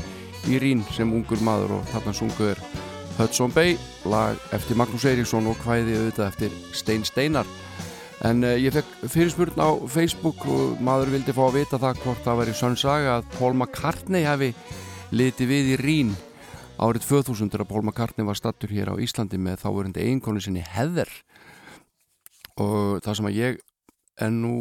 [0.51, 2.59] í Rín sem ungur maður og þarna sunguður
[3.15, 3.77] Hudson Bay
[4.11, 7.47] lag eftir Magnús Eiríksson og hvæði auðvitað eftir Stein Steinar.
[8.27, 12.27] En uh, ég fekk fyrirspurn á Facebook og maður vildi fá að vita það hvort
[12.27, 14.51] það væri sönn saga að Paul McCartney hefði
[15.15, 16.11] litið við í Rín
[16.75, 21.07] árið 2000 þegar Paul McCartney var stattur hér á Íslandi með þáverandi eiginkonu sinni Heather
[22.61, 23.61] og það sem að ég
[24.21, 24.55] er nú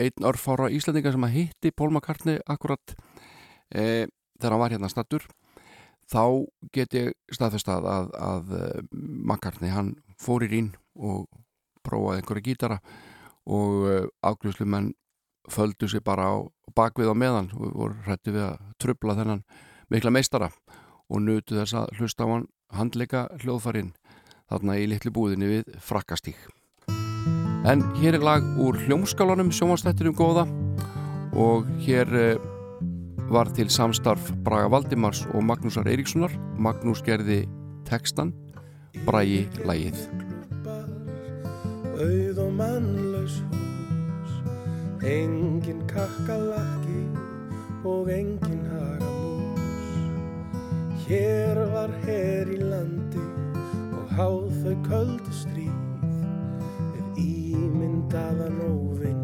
[0.00, 2.94] einn örfára Íslandinga sem að hitti Paul McCartney akkurat
[3.72, 5.24] e, þegar hann var hérna stattur
[6.10, 11.26] þá get ég staðfest að, að, eh, McCartney hann fór í rín og
[11.86, 12.78] prófaði einhverja gítara
[13.46, 14.92] og afgjörslu menn
[15.50, 16.34] földu sér bara á
[16.74, 19.44] bakvið á meðan og voru hrætti við að trubla þennan
[19.90, 20.50] mikla meistara
[21.06, 23.94] og nutu þess að hlusta á hann handleika hljóðfarinn
[24.50, 26.38] þarna í litlu búðinni við frakkastík
[27.66, 30.44] En hér er lag úr hljómskálanum sjómanstættinum góða
[31.34, 32.38] og hér eh,
[33.26, 36.30] var til samstarf Braga Valdimars og Magnúsar Eiríkssonar.
[36.62, 37.40] Magnús gerði
[37.88, 38.30] textan,
[39.02, 39.98] Bragi lagið.
[41.98, 44.36] Auð og mannlaus hús
[45.02, 47.02] Engin kakkalakki
[47.82, 49.96] og engin hagamús
[51.08, 53.26] Hér var her í landi
[53.90, 55.75] og háð þau köldu stríð
[57.56, 59.22] ímyndaðan óvinn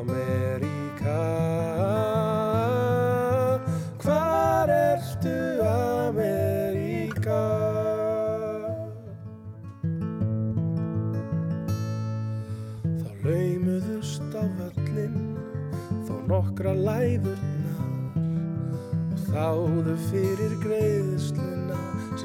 [4.05, 7.43] Hvar ertu Ameríka?
[13.01, 15.19] Þá laumuðust á völlin
[16.07, 17.81] þó nokkra læðurnar
[19.11, 21.10] og þáðu fyrir greiðsluna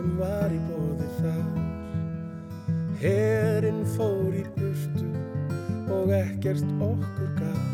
[0.05, 1.47] sem var í bóði þar.
[3.01, 5.09] Herinn fór í burtu
[5.93, 7.65] og ekkert okkur gaf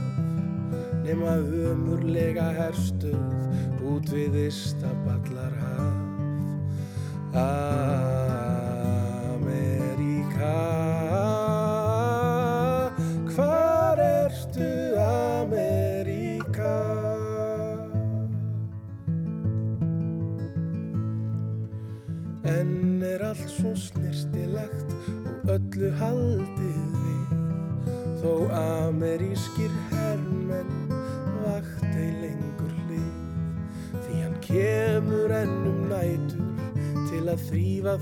[1.03, 1.35] nema
[1.71, 5.99] umurlega herstuð út við Istaballar haf.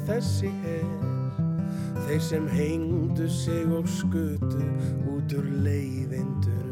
[0.10, 0.88] Þessi her
[2.08, 4.64] Þeir sem hengdu sig og skutu
[5.14, 6.69] út úr leiðindurum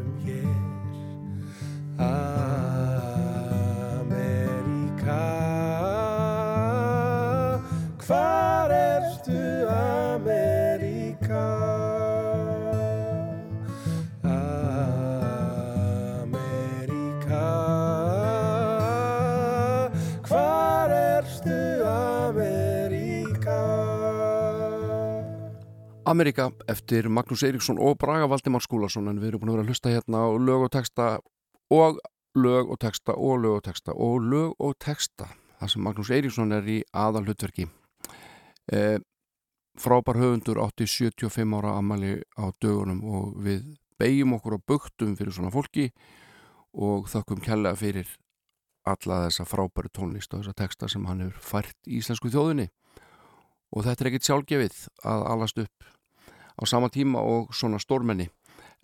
[26.18, 29.68] Amerika eftir Magnús Eiríksson og Braga Valdimar Skúlason en við erum búin að vera að
[29.70, 31.04] hlusta hérna á lög og texta
[31.70, 32.00] og
[32.34, 35.28] lög og texta og lög og texta og lög og texta
[35.60, 37.68] þar sem Magnús Eiríksson er í aðal hlutverki
[38.72, 38.98] e,
[39.78, 45.36] frábær höfundur átti 75 ára amali á dögunum og við beigjum okkur á buktum fyrir
[45.36, 45.92] svona fólki
[46.74, 48.10] og þökkum kærlega fyrir
[48.88, 52.68] alla þessa frábæru tónlist og þessa texta sem hann hefur fært í íslensku þjóðinni.
[53.76, 55.88] Og þetta er ekkit sjálfgefið að alast upp
[56.58, 58.28] á sama tíma og svona stórmenni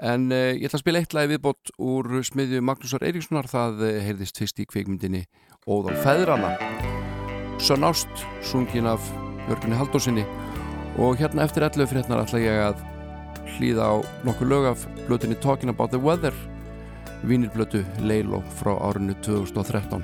[0.03, 3.91] En uh, ég ætla að spila eitt lagi viðbót úr smiðju Magnúsar Eiríkssonar, það uh,
[4.03, 5.23] heyrðist fyrst í kvikmyndinni
[5.71, 6.57] Óðal Feðrana.
[7.63, 9.05] Sönn Ást, sungin af
[9.47, 10.25] Jörgunni Haldósinni
[10.99, 12.83] og hérna eftir 11 frétnar ætla ég að
[13.55, 13.95] hlýða á
[14.27, 16.35] nokkuð lög af blötunni Talking About The Weather,
[17.23, 20.03] vínirblötu Leilo frá árinu 2013.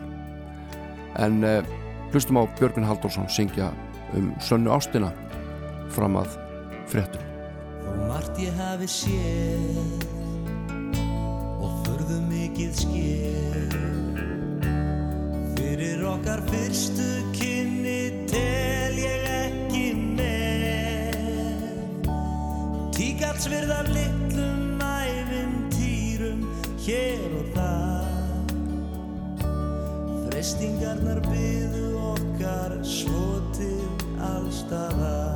[1.19, 1.67] En uh,
[2.15, 3.73] hlustum á Björgun Haldórsson syngja
[4.15, 5.11] um Sönnu Ástina
[5.91, 6.39] fram að
[6.87, 7.30] fréttum.
[7.91, 9.79] Þó margt ég hafi séð
[11.59, 13.71] og förðu mikið skér
[15.59, 19.83] Fyrir okkar fyrstu kynni tel ég ekki
[20.17, 22.05] með.
[22.95, 26.47] Tíkatsvirðar litlum ævintýrum
[26.87, 28.55] hér og þar.
[30.29, 33.27] Freistingarnar byðu okkar svo
[33.59, 33.91] til
[34.31, 35.30] allstaðar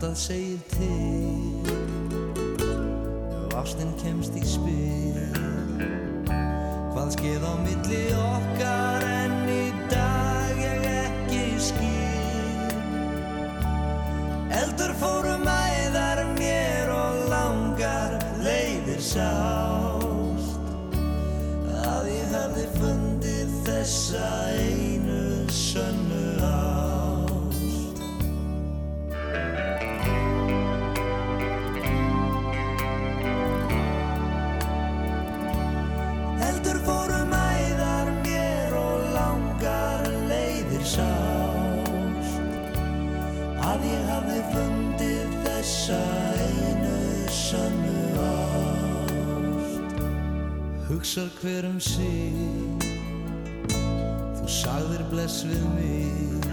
[0.00, 1.60] Hjartað segir til
[3.36, 5.18] og ástin kemst í spil.
[6.94, 12.72] Hvað skeið á milli okkar en í dag ég ekki skil.
[14.62, 20.64] Eldur fórum æðar mér og langar leiðir sást.
[21.76, 24.32] Að ég hefði fundið þessa
[51.10, 52.34] Hugsar hver um sig.
[54.38, 56.44] Þú sagðir bless við mig.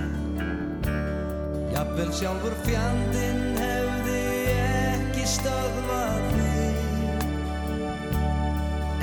[1.75, 4.15] Jafnvel sjálfur fjandinn hefði
[4.55, 6.79] ekki stöðvað þig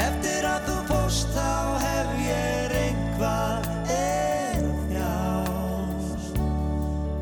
[0.09, 6.43] Eftir að þú fórst þá hef ég einhvað er þjást.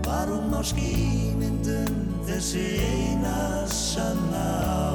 [0.09, 4.91] Var hún á skýmyndum þessi eina sanna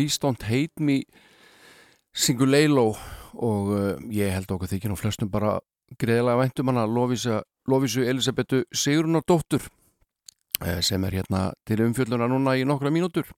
[0.00, 1.02] Please Don't Hate Me
[2.16, 2.94] syngur Leilo
[3.36, 5.58] og uh, ég held okkur þykir nú flestum bara
[6.00, 9.66] greiðlega væntum hana Lofísa, Lofísu Elisabetu Sigrunar dóttur
[10.64, 13.28] uh, sem er hérna til umfjölluna núna í nokkra mínútur.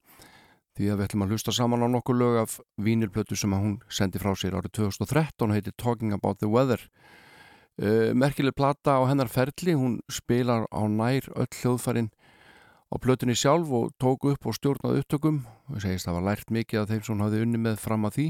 [0.78, 3.76] Því að við ætlum að hlusta saman á nokkur lög af vínilplötu sem að hún
[3.90, 6.86] sendi frá sér árið 2013 og heitir Talking About the Weather.
[7.74, 12.12] Uh, merkileg plata á hennar ferli hún spilar á nær öll hljóðfærin
[12.92, 16.52] á plötunni sjálf og tók upp og stjórnaði upptökum og segist að það var lært
[16.52, 18.26] mikið af þeim sem hún hafði unni með fram að því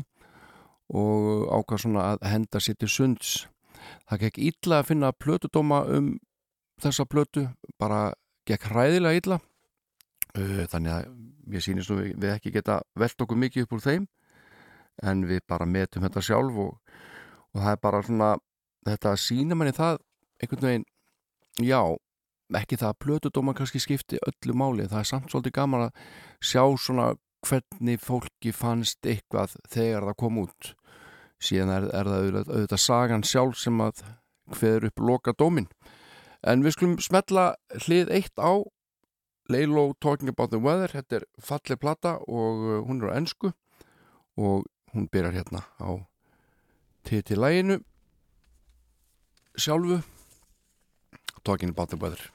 [1.02, 3.30] og ákvað svona að henda sér til sunds.
[4.06, 6.12] Það gekk illa að finna plötudóma um
[6.82, 7.48] þessa plötu,
[7.80, 8.12] bara
[8.46, 9.38] gekk hræðilega illa
[10.32, 11.08] Uh, þannig að
[11.52, 14.06] ég sýnist nú við ekki geta velt okkur mikið upp úr þeim
[15.04, 16.70] en við bara metum þetta sjálf og,
[17.52, 18.28] og það er bara svona
[18.88, 19.98] þetta sína manni það
[20.40, 20.86] einhvern veginn,
[21.60, 21.82] já
[22.58, 26.06] ekki það að plötudóma kannski skipti öllu máli, það er samt svolítið gaman að
[26.42, 30.72] sjá svona hvernig fólki fannst eitthvað þegar það kom út.
[31.42, 34.04] Síðan er, er það auðvitað, auðvitað sagan sjálf sem að
[34.52, 35.68] hveður upp loka dómin
[36.42, 37.52] en við skulum smetla
[37.84, 38.62] hlið eitt á
[39.50, 40.90] Leilo Talking About the Weather.
[40.90, 43.52] Þetta er falleg plata og uh, hún er á ennsku
[44.38, 45.90] og hún byrjar hérna á
[47.06, 47.80] titilæginu.
[49.58, 50.02] Sjálfu
[51.42, 52.30] Talking About the Weather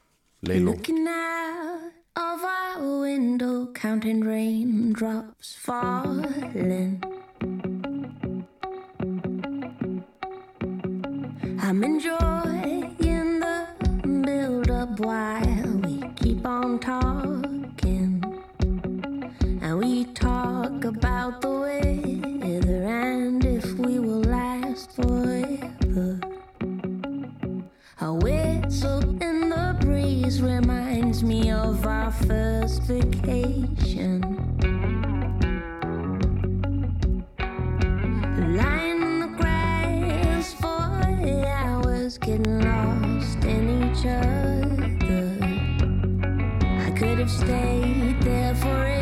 [0.47, 7.03] Looking out of our window, counting raindrops falling.
[11.59, 12.95] I'm enjoying
[13.41, 13.67] the
[14.25, 18.23] build up while we keep on talking.
[19.61, 26.19] And we talk about the weather and if we will last forever.
[26.61, 26.85] In
[27.99, 28.36] the
[30.35, 34.19] reminds me of our first vacation.
[38.57, 40.67] Lying in the grass for
[41.47, 45.37] hours, getting lost in each other.
[46.85, 48.96] I could have stayed there forever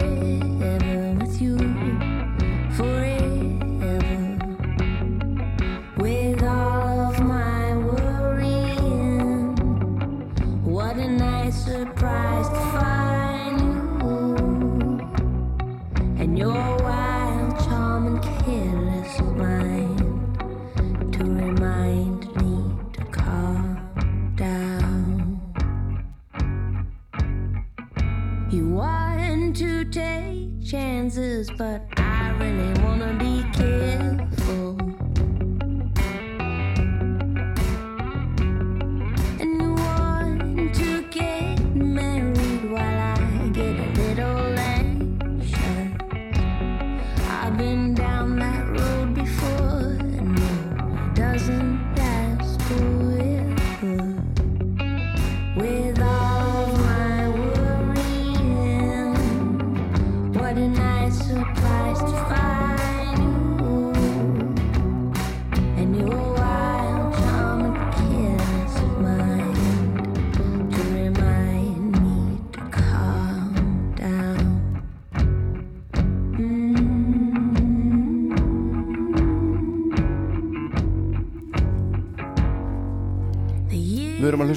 [31.52, 31.85] but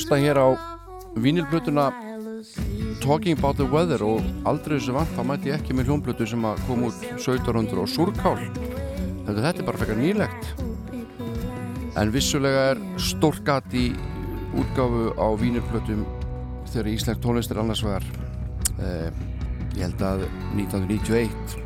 [0.08, 0.56] hlusta hér á
[1.20, 1.92] vínilblötuna
[3.00, 6.46] Talking About the Weather og aldrei þessu vant þá mæti ég ekki með hljómblötu sem
[6.48, 8.40] að kom út 1700 og Súrkál.
[9.26, 10.48] Þetta er bara fekar nýlegt.
[12.00, 13.90] En vissulega er stórkat í
[14.56, 16.06] útgáfu á vínilblötum
[16.72, 18.08] þegar íslensk tónlist er annars vegar
[18.80, 19.12] eh,
[19.76, 20.24] ég held að
[20.56, 21.58] 1991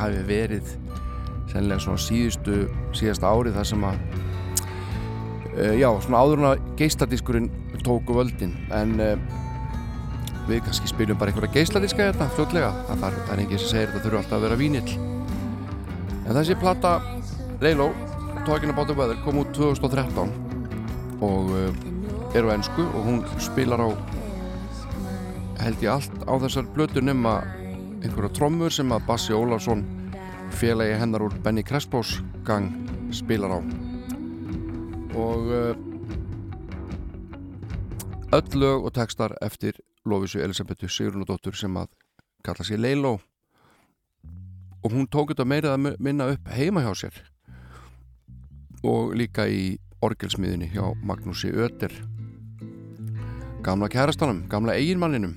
[0.00, 0.72] hafi verið
[1.52, 2.62] sennilega svona síðustu
[2.96, 4.09] síðasta árið þar sem að
[5.56, 7.50] uh, já, svona áður en að geistadiskurinn
[7.84, 9.14] tóku völdin en uh,
[10.48, 12.70] við kannski spilum bara einhverja geisladiska hérna fljótlega.
[12.88, 14.96] Það, þarf, það er enginn sem segir þetta þurfa alltaf að vera vínill.
[16.26, 16.94] En þessi plata
[17.60, 17.90] Leilo,
[18.46, 20.32] Talking About the Weather kom út 2013
[21.20, 21.68] og uh,
[22.34, 23.88] eru á ennsku og hún spilar á
[25.60, 27.40] held ég allt á þessar blötu nema
[28.00, 29.84] einhverja trommur sem að Bassi Ólafsson
[30.56, 32.72] félagi hennar úr Benny Crespos gang
[33.12, 33.89] spilar á
[35.14, 35.74] og uh,
[38.32, 41.90] öll lög og textar eftir Lófisu Elisabetu Sigrunadóttur sem að
[42.44, 43.18] kalla sér Leiló
[44.80, 47.16] og hún tók þetta meirið að minna upp heima hjá sér.
[48.80, 51.92] Og líka í orgelsmiðinni hjá Magnúsi Ötter
[53.62, 55.36] gamla kærastanum, gamla eiginmanninum.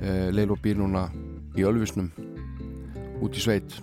[0.00, 1.08] Eh, Leiló býr núna
[1.58, 2.12] í Ölvisnum
[3.20, 3.80] út í sveit.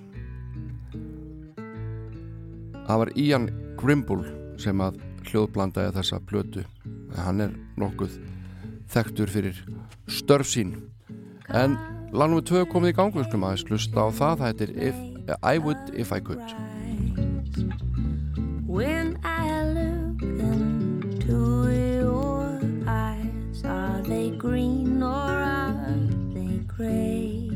[2.88, 6.64] Það var Ian Grimble sem að hljóðblandaði þessa plötu.
[7.18, 8.18] Hann er nokkuð
[8.91, 9.60] þekktur fyrir
[10.08, 10.76] störf sín.
[11.47, 11.78] En
[12.12, 14.38] lagnum við tvö komið í gangu skulum aðeins hlusta á það.
[14.39, 15.03] Það heitir if,
[15.43, 16.43] I would if I could.
[18.68, 25.95] When I look into your eyes, are they green or are
[26.34, 27.49] they gray?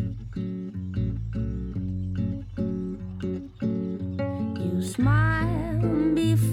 [4.57, 6.50] You smile before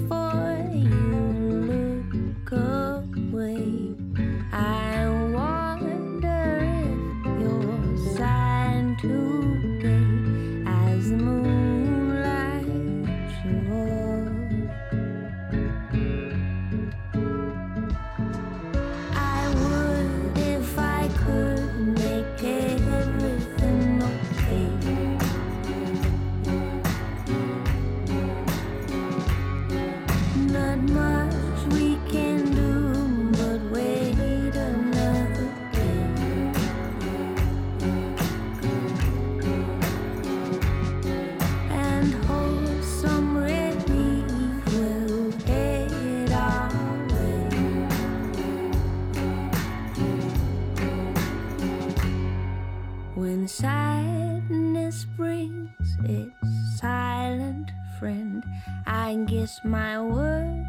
[53.39, 56.35] When sadness brings its
[56.77, 58.43] silent friend,
[58.85, 60.67] I guess my words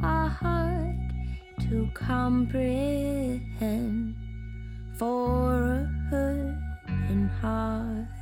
[0.00, 0.96] are hard
[1.68, 3.52] to comprehend
[4.96, 8.17] for a hurting heart.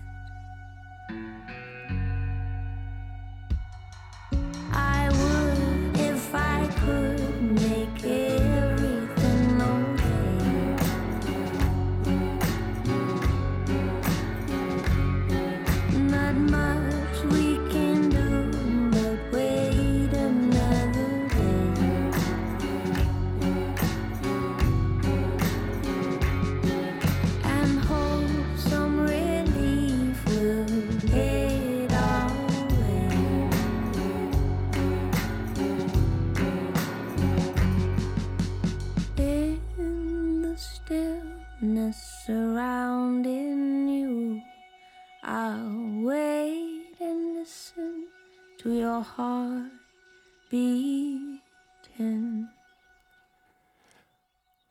[50.57, 52.46] Beating.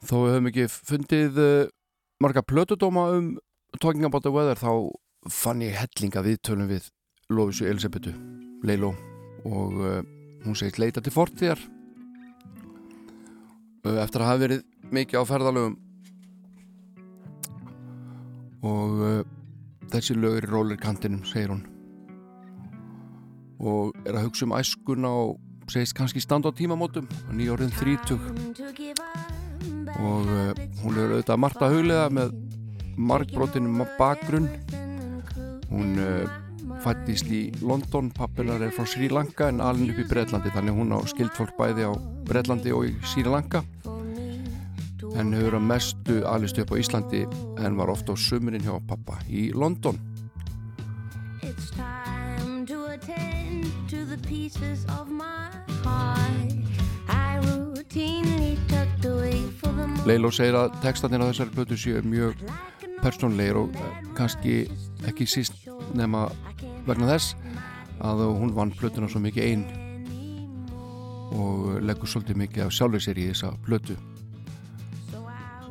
[0.05, 1.69] þó við höfum ekki fundið uh,
[2.21, 3.31] marga plötudóma um
[3.81, 4.71] Talking About the Weather þá
[5.33, 6.89] fann ég hellinga viðtölum við
[7.33, 8.13] Lófisu Elisabetu
[8.65, 8.93] Leiló
[9.45, 10.01] og uh,
[10.45, 11.61] hún segist leita til fortíðar.
[13.85, 15.79] Uh, eftir að hafa verið mikið á ferðalögum.
[18.65, 19.25] Og
[19.91, 21.65] þessi lög er í rólerkantinum segir hún.
[23.61, 25.35] Og er að hugsa um æskuna og
[25.71, 27.07] segist kannski standa á tímamótum.
[27.33, 28.19] Nýjórðin 30
[29.95, 30.51] og uh,
[30.83, 32.33] hún er auðvitað Marta Huglega með
[32.97, 34.49] margbrotinum bakgrunn.
[35.69, 36.25] Hún uh,
[36.83, 40.93] fættist í London pappilar er frá Sri Lanka en alin upp í Breitlandi þannig hún
[40.93, 41.93] á skildfólk bæði á
[42.27, 43.63] Breitlandi og í Sri Lanka.
[45.15, 47.23] En hefur að mestu alist upp á Íslandi
[47.63, 49.99] en var ofta á sumurinn hjá pappa í London.
[51.41, 55.44] It's time to attend to the pieces of my
[60.05, 62.43] Leiló segir að textatinn á þessari plötu séu mjög
[63.01, 64.57] persónleir og eh, kannski
[65.09, 65.65] ekki síst
[65.97, 66.27] nema
[66.85, 67.33] vegna þess
[68.05, 69.65] að hún vann plötuna svo mikið einn
[71.33, 73.95] og leggur svolítið mikið af sjálfur sér í þessa plötu.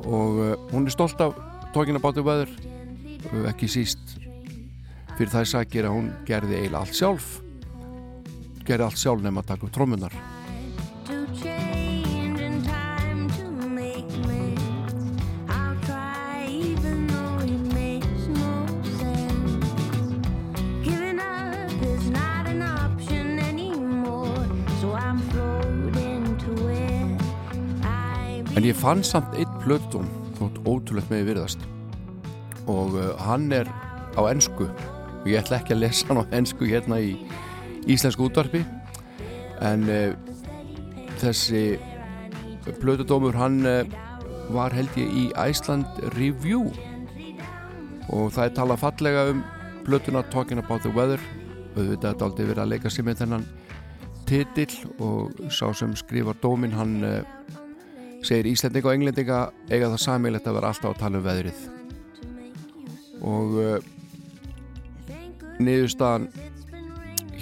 [0.03, 1.33] Og uh, hún er stolt af
[1.71, 4.17] the Weather uh, ekki síst
[5.15, 7.31] fyrir það sakir að hún gerði eiginlega allt sjálf
[8.65, 10.17] gerði allt sjálf nema að taka upp trómunar
[28.65, 30.07] en ég fann samt eitt plötum
[30.39, 31.65] þótt ótrúlegt með virðast.
[32.71, 33.67] Og uh, hann er
[34.17, 37.11] á ennsku og ég ætla ekki að lesa hann á ennsku hérna í
[37.89, 38.63] íslensku útvarpi.
[39.63, 40.13] En uh,
[41.21, 41.77] þessi
[42.81, 43.83] plötudómur hann uh,
[44.53, 46.69] var held ég í Iceland Review.
[48.13, 49.43] Og það er talað fallega um
[49.85, 51.21] plötuna Talking About the Weather.
[51.75, 53.47] Auðvitað er aldrei verið að leika sér með þennan
[54.25, 54.75] titill
[55.05, 57.21] og sá sem skrifar dómin hann uh,
[58.25, 61.59] segir Íslendinga og Englendinga eiga það samilegt að vera alltaf að tala um veðrið.
[63.25, 63.53] Og
[65.61, 66.27] niðurstaðan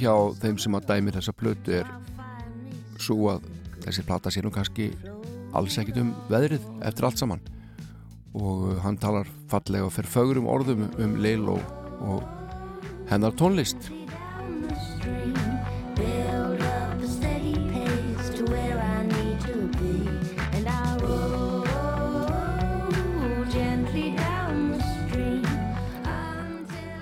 [0.04, 1.90] hjá þeim sem að dæmi þessa plötu er
[3.00, 3.46] svo að
[3.86, 4.92] þessi plata sé nú kannski
[5.56, 7.44] alls ekkit um veðrið eftir allt saman
[8.34, 11.62] og uh, hann talar fallega og fer fögurum orðum um Leil og,
[12.02, 12.24] og
[13.12, 13.92] hennar tónlist.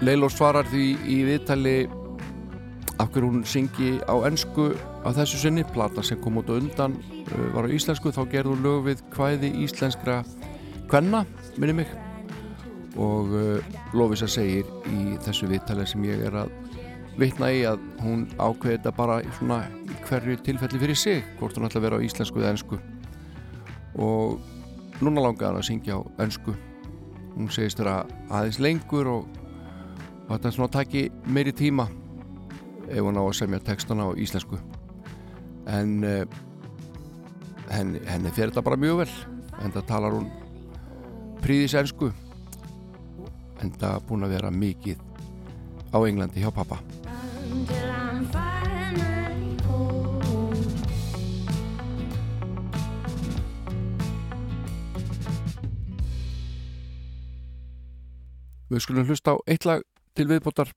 [0.01, 1.75] Leiló svarar því í viðtali
[3.01, 4.71] af hverju hún syngi á ennsku
[5.07, 6.93] að þessu sinni, plata sem kom út á undan
[7.33, 10.21] uh, var á íslensku, þá gerðu hún lög við hvæði íslenskra
[10.91, 11.23] kvenna,
[11.57, 11.93] minni mig.
[13.01, 16.53] Og uh, Lófisa segir í þessu viðtali sem ég er að
[17.17, 19.61] vitna í að hún ákveði þetta bara svona
[20.05, 22.79] hverju tilfelli fyrir sig hvort hún ætla að vera á íslensku eða ennsku
[23.99, 26.55] og núna langaði hann að syngja á ennsku
[27.35, 29.41] hún segist vera aðeins lengur og,
[30.27, 31.89] og þetta er svona að taki meiri tíma
[32.91, 34.59] ef hún á að semja textana á íslensku
[35.71, 36.25] en uh,
[37.71, 39.11] henni, henni fer þetta bara mjög vel
[39.61, 40.27] en það talar hún
[41.41, 42.11] príðis ennsku
[43.61, 45.01] en það búin að vera mikið
[45.91, 46.79] á Englandi hjá pappa.
[58.71, 59.83] Við skulum hlusta á eitt lag
[60.15, 60.71] til viðbótar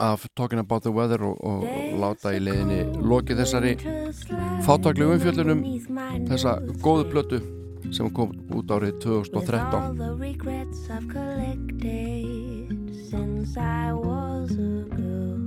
[0.00, 1.64] af Talking About the Weather og, og
[2.00, 3.76] láta í leiðinni loki þessari
[4.66, 5.60] fátaklu umfjöllunum
[6.30, 7.40] þessa góðu blötu
[7.92, 14.84] sem kom út árið With all 2013 the regrets I've collected since I was a
[14.96, 15.40] girl.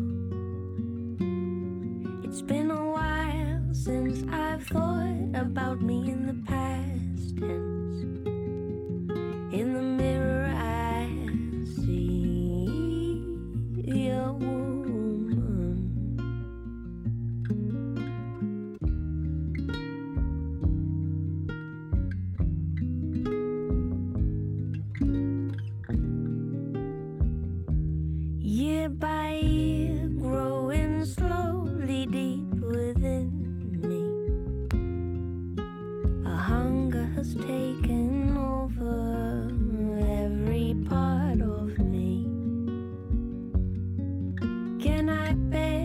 [2.26, 7.73] It's been a while since I've thought about me in the past
[13.96, 14.64] a woman.
[30.20, 33.30] Growing slowly deep within
[33.82, 34.04] me.
[36.26, 39.33] A hunger has taken over
[45.04, 45.83] Can I bear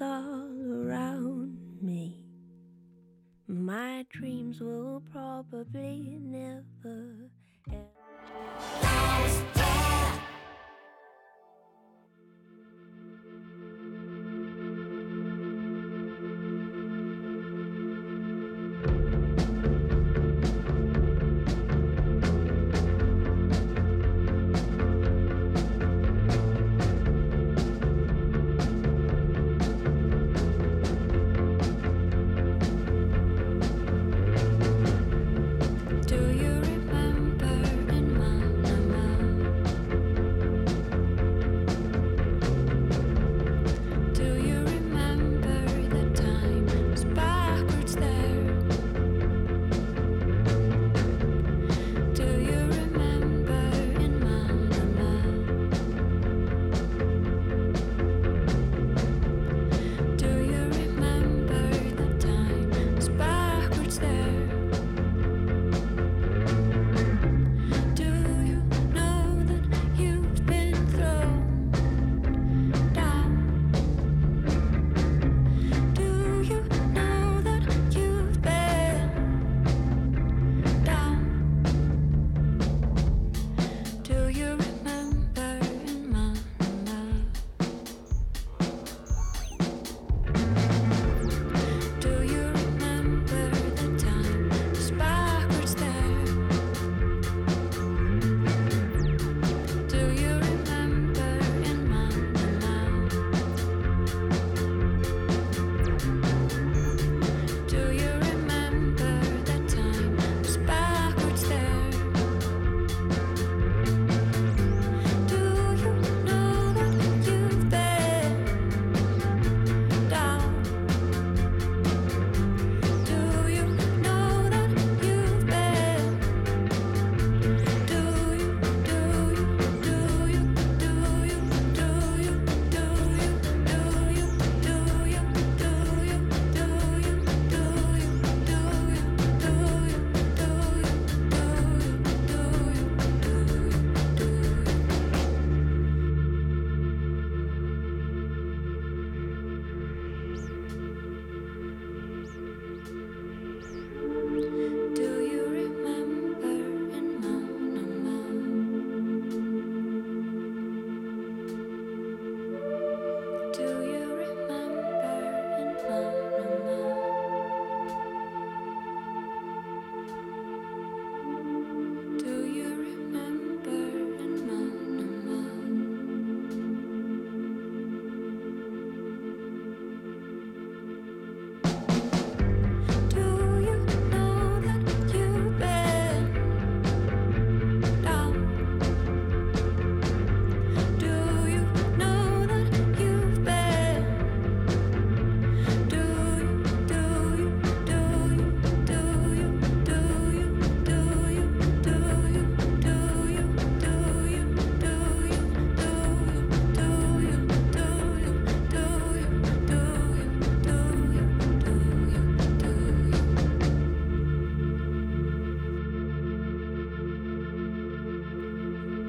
[0.00, 2.24] all around me.
[3.46, 7.30] My dreams will probably never
[7.72, 8.97] end.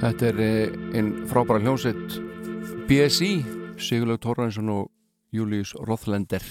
[0.10, 2.16] Þetta er eh, einn frábæra hljómsveit
[2.90, 3.44] BSI,
[3.78, 4.88] Sigurlaug Torrensson og
[5.30, 6.42] Július Rothländer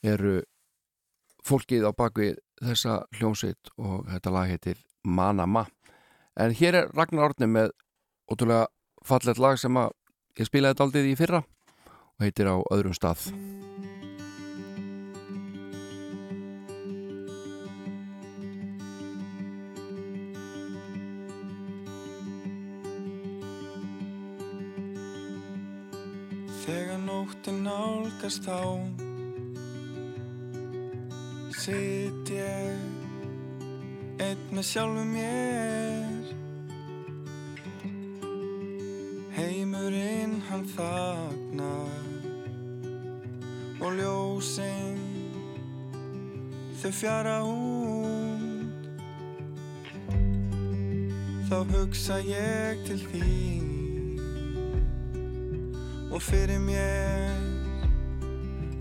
[0.00, 0.38] eru
[1.44, 5.66] fólkið á bakvið þessa hljómsveit og þetta lag heitir Manama.
[6.40, 7.74] En hér er Ragnar Orni með
[8.32, 8.70] ótrúlega
[9.04, 9.92] fallet lag sem að
[10.40, 13.28] ég spilaði þetta aldrei í fyrra og heitir á öðrum stað.
[26.64, 28.56] Þegar nóttin nálgast þá
[31.60, 32.80] Sitt ég
[34.24, 36.30] Einn með sjálfu mér.
[39.36, 42.00] Heimurinn hann þagnar
[43.84, 45.04] Og ljósinn
[46.80, 48.88] Þau fjara út.
[51.48, 53.73] Þá hugsa ég til þín
[56.14, 57.40] og fyrir mér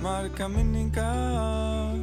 [0.01, 1.97] marga minningar.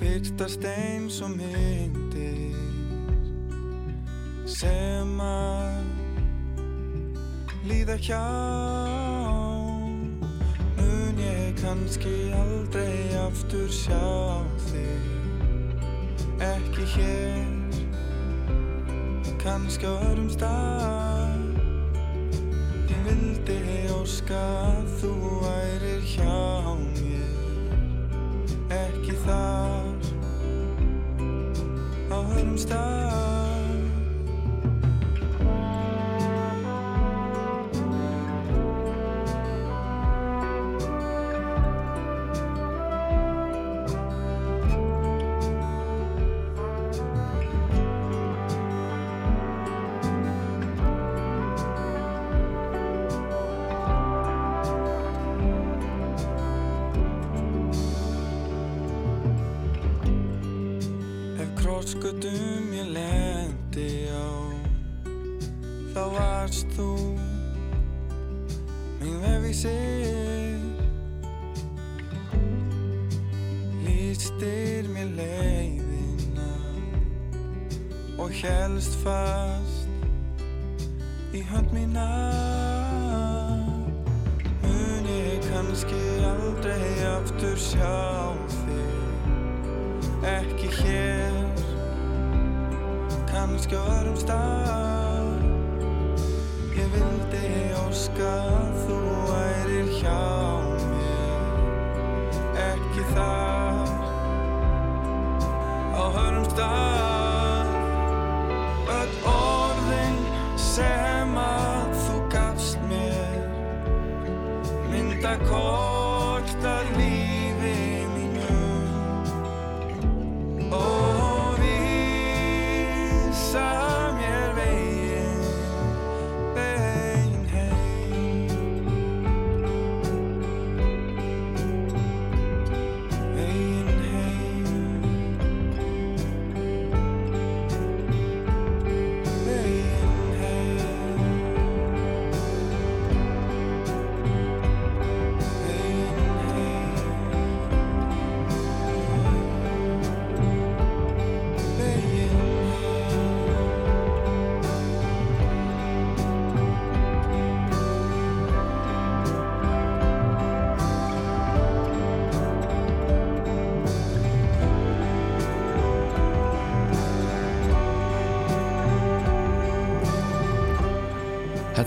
[0.00, 2.56] Byrtast eins og myndir
[4.46, 5.84] sem að
[7.70, 8.24] líða hjá.
[10.80, 14.02] Mun ég kannski aldrei aftur sjá
[14.66, 15.06] þig?
[16.50, 17.46] Ekki hér
[19.38, 21.17] kannski á öðrum stað
[24.34, 26.57] að þú værir hjá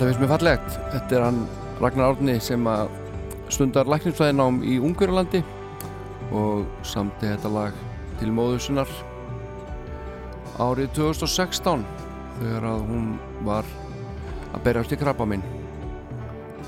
[0.02, 0.76] Þetta finnst mér fallegt.
[0.90, 1.36] Þetta er hann
[1.78, 2.88] Ragnar Árni sem að
[3.53, 5.44] stundar lækningsfræðinám í Ungverjalandi
[6.34, 7.76] og samti þetta lag
[8.18, 8.95] til móður sinnar
[10.57, 11.86] árið 2016
[12.40, 13.06] þegar að hún
[13.45, 13.69] var
[14.49, 15.45] að berjast í krabba minn.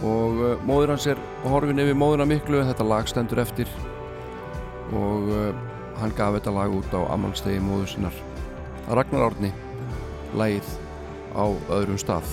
[0.05, 3.71] Og uh, móður hans er horfin yfir móðuna miklu þetta lag stendur eftir
[4.93, 5.47] og uh,
[6.03, 8.25] hann gaf þetta lag út á ammalstegi móður sinnar.
[8.93, 9.49] Ragnar Árni
[10.37, 10.69] lagið
[11.33, 12.29] á öðrum stað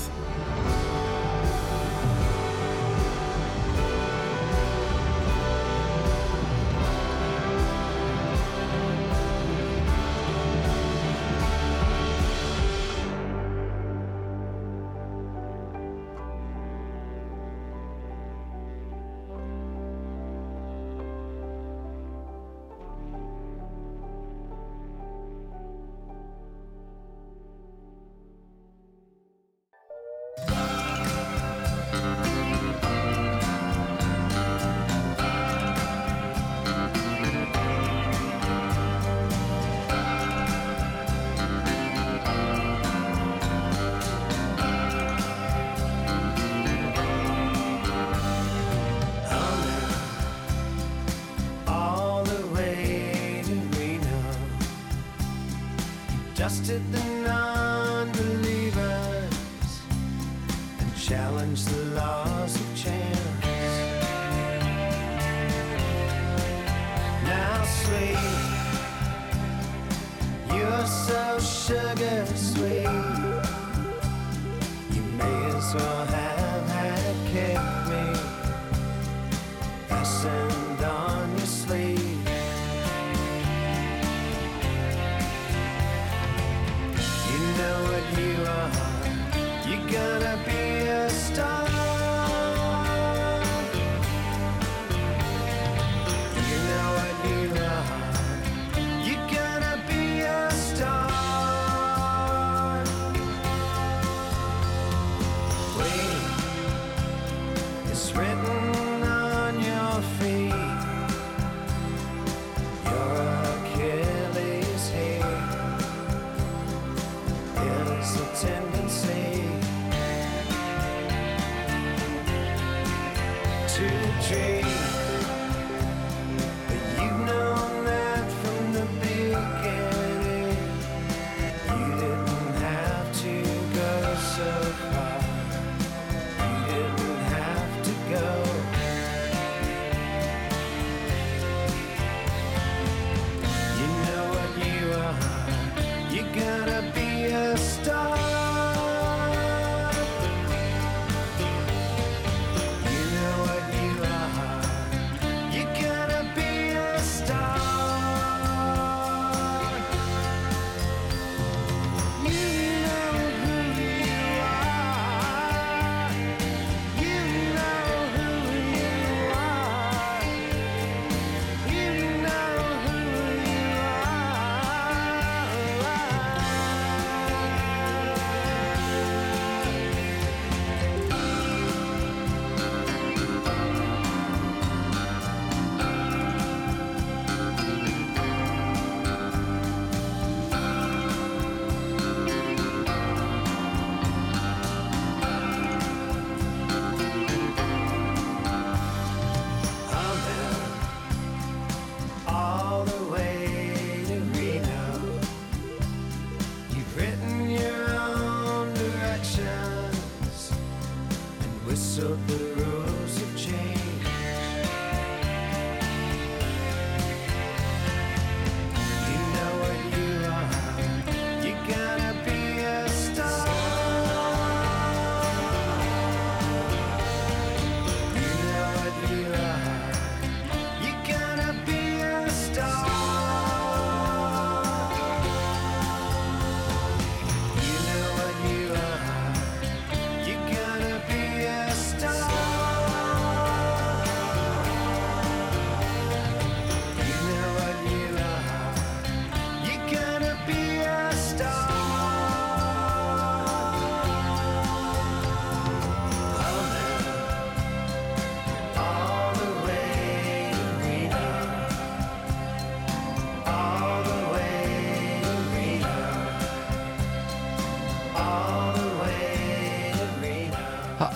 [212.31, 212.70] the rules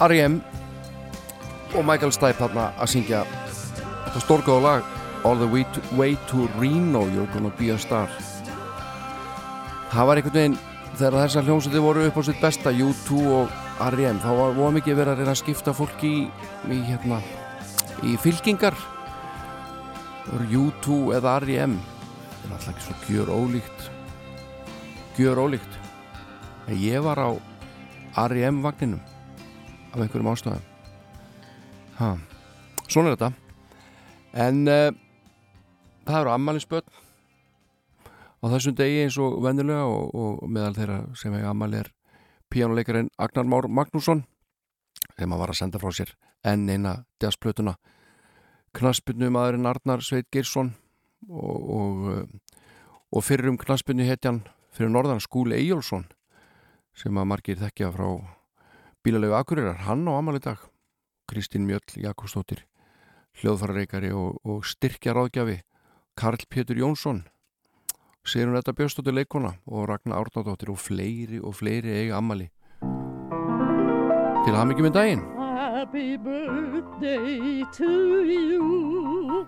[0.05, 0.41] R.E.M.
[1.75, 3.23] og Michael Stipe þarna að syngja
[4.05, 4.93] þetta stórgóða lag
[5.25, 8.11] All the way to, way to Reno You're gonna be a star
[9.95, 10.59] það var einhvern veginn
[10.99, 13.55] þegar þessar hljómsveitir voru upp á sitt besta U2 og
[13.89, 14.21] R.E.M.
[14.23, 16.27] þá var voru mikið verið að reyna að skipta fólki í,
[16.75, 17.23] í hérna
[18.05, 18.77] í fylkingar
[20.51, 21.79] U2 eða R.E.M.
[21.79, 23.89] það er alltaf ekki svo gjör ólíkt
[25.17, 25.81] gjör ólíkt
[26.75, 27.31] ég var á
[28.29, 28.63] R.E.M.
[28.67, 29.14] vagninum
[29.95, 30.63] af einhverjum ástæðum
[32.01, 32.11] ha.
[32.89, 33.31] svona er þetta
[34.45, 34.91] en uh,
[36.05, 36.89] það eru ammælisbörn
[38.43, 41.93] á þessum degi eins og vennulega og, og meðal þeirra sem er ammæli er
[42.51, 44.25] píjánuleikarinn Agnar Már Magnússon
[45.15, 46.15] þegar maður var að senda frá sér
[46.45, 47.79] enn eina jazzplötuna
[48.75, 50.75] knaspinu maðurinn Arnar Sveit Geirsson
[51.31, 52.59] og, og, uh,
[53.15, 54.43] og fyrrum knaspinu hetjan
[54.75, 56.09] fyrir norðan Skúli Eyjólfsson
[56.99, 58.09] sem að margir þekkja frá
[59.05, 60.59] bílalegu Akureyrar, hann á amal í dag.
[61.29, 62.65] Kristín Mjöll Jakobsdóttir
[63.41, 65.61] hljóðfarareikari og, og styrkja ráðgjafi
[66.19, 67.25] Karl Pétur Jónsson
[68.25, 72.51] Sigrun Þetta Björnsdóttir leikona og Ragnar Árnardóttir og fleiri og fleiri eiga amali
[74.45, 75.23] til hafmyggjum í daginn.
[75.41, 77.89] Happy birthday to
[78.29, 79.47] you.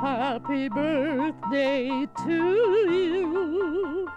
[0.00, 2.38] Happy birthday to
[2.88, 4.08] you.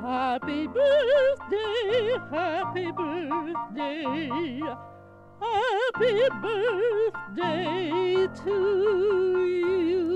[0.00, 4.60] Happy birthday, happy birthday.
[5.38, 8.56] Happy birthday to
[9.44, 10.06] you.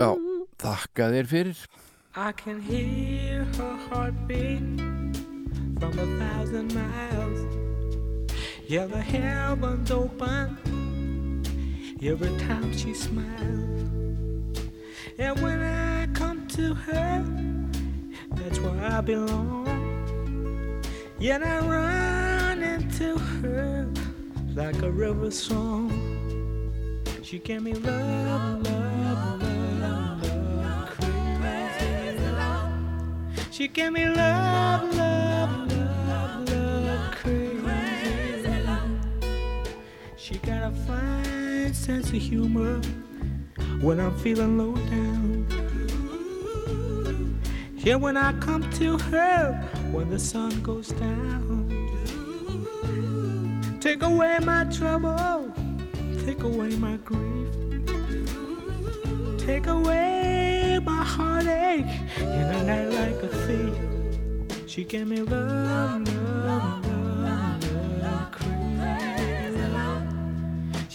[0.00, 0.12] Já,
[0.60, 1.64] þakka þér fyrir
[2.14, 4.60] I can hear her heartbeat
[5.80, 7.40] from a thousand miles.
[8.68, 10.67] Yeah, the heavens open
[12.02, 13.90] every time she smiles.
[15.18, 17.24] And when I come to her,
[18.30, 20.84] that's where I belong.
[21.18, 23.88] Yet I run into her
[24.54, 25.90] like a river song.
[27.22, 29.42] She gave me love, love,
[29.80, 32.72] love, love, crazy love.
[33.50, 38.90] She gave me love, love, love, love, crazy love.
[40.16, 41.27] She got a fine
[41.74, 42.80] sense of humor
[43.80, 45.46] when I'm feeling low down.
[47.76, 49.52] Yeah, when I come to her
[49.90, 51.68] when the sun goes down.
[53.80, 55.52] Take away my trouble,
[56.24, 57.48] take away my grief,
[59.38, 61.86] take away my heartache
[62.18, 64.68] in a night like a thief.
[64.68, 66.87] She gave me love, love, love,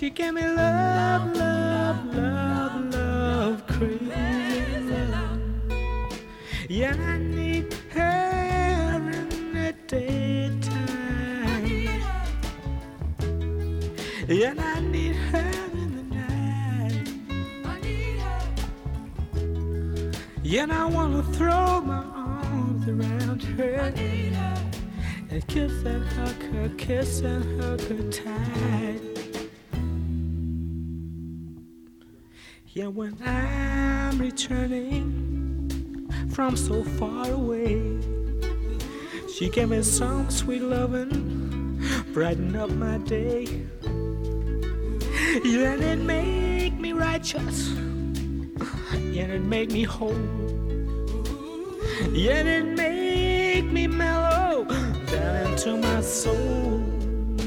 [0.03, 5.39] She gave me love, love, love, love, crazy love.
[6.67, 10.67] Yeah, I need her in the daytime.
[14.27, 17.07] Yeah, I need her in the night.
[20.43, 23.93] Yeah, I wanna throw my arms around her
[25.29, 29.12] and kiss and hug her, kiss and hug her tight.
[32.75, 37.99] Yeah, when I'm returning from so far away,
[39.31, 41.79] she gave me some sweet loving,
[42.13, 43.45] brighten up my day.
[45.43, 47.69] Yeah, and it make me righteous,
[49.11, 50.17] yeah, and it make me whole.
[52.11, 54.65] Yeah, and it make me mellow
[55.11, 56.83] down into my soul.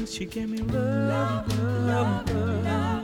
[0.05, 2.96] She gave me love, love, love, love,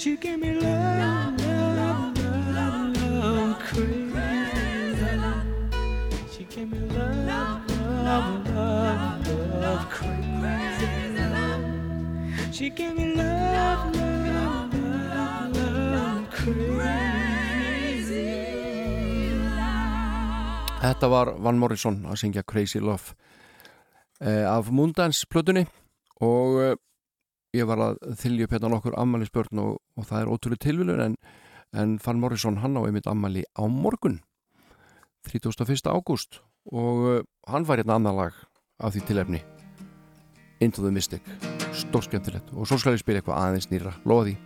[0.00, 2.16] She gave me love, love,
[2.56, 4.16] love, love, crazy.
[6.32, 9.28] She gave me love, love, love,
[9.60, 10.88] love, crazy.
[12.50, 14.72] She gave me love, love,
[15.12, 17.60] love, love, crazy.
[20.80, 23.12] Þetta var Van Morrison að syngja Crazy Love
[24.24, 25.68] eh, af Moondance plötunni
[26.24, 26.80] og eh,
[27.56, 31.16] ég var að þylja upp hérna nokkur ammælisbörn og, og það er ótrúlega tilvílur en,
[31.74, 34.20] en Van Morrison hann á einmitt ammæli á morgun
[35.28, 35.90] 31.
[35.90, 36.40] ágúst
[36.70, 38.44] og eh, hann var hérna annar lag
[38.80, 39.42] af því tilefni.
[40.60, 41.22] Into the Mystic
[41.72, 42.52] stórskemmtilegt.
[42.52, 44.36] Og svo skal ég spila eitthvað aðeins nýra lofa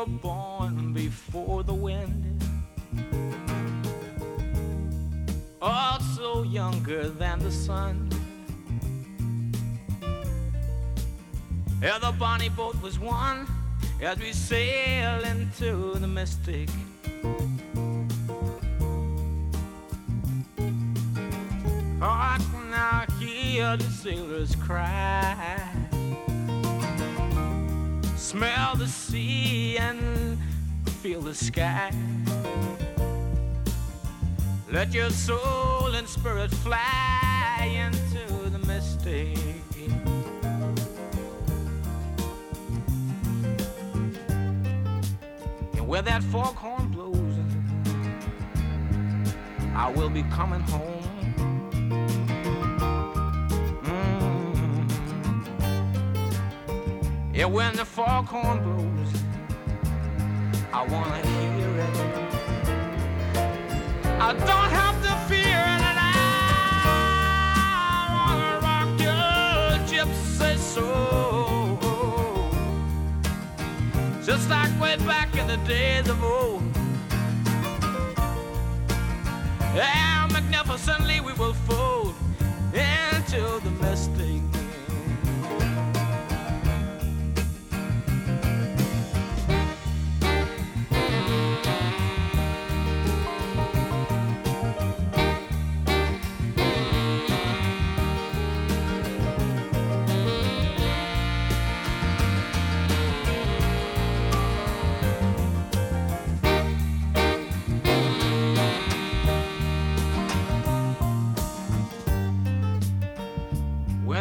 [0.00, 2.42] were born before the wind.
[5.60, 8.08] Also younger than the sun.
[11.82, 13.46] Yeah, the bonnie boat was one
[14.00, 16.70] as we sail into the mystic.
[22.00, 22.40] Hark
[22.70, 25.89] now, hear the sailors cry.
[28.30, 30.38] Smell the sea and
[31.02, 31.90] feel the sky.
[34.70, 39.36] Let your soul and spirit fly into the mystic.
[45.74, 47.34] And where that foghorn blows,
[49.74, 51.09] I will be coming home.
[57.40, 59.12] Yeah, when the foghorn blows,
[60.74, 61.96] I wanna hear it.
[64.20, 66.12] I don't have to fear it, and I
[68.14, 71.78] wanna rock your gypsy soul,
[74.22, 76.62] just like way back in the days of old.
[79.74, 82.14] Yeah, magnificently we will fold
[82.74, 84.59] into the mystic.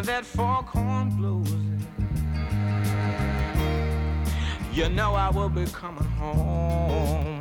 [0.09, 1.53] That foghorn blows.
[4.73, 7.39] You know I will be coming home.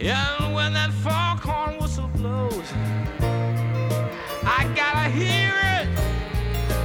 [0.00, 2.68] And when that foghorn whistle blows,
[4.42, 5.86] I gotta hear it.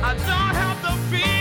[0.03, 1.34] I don't have to fear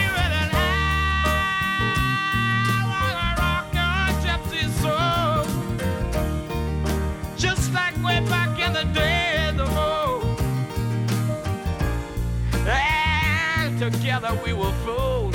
[14.43, 15.35] we will float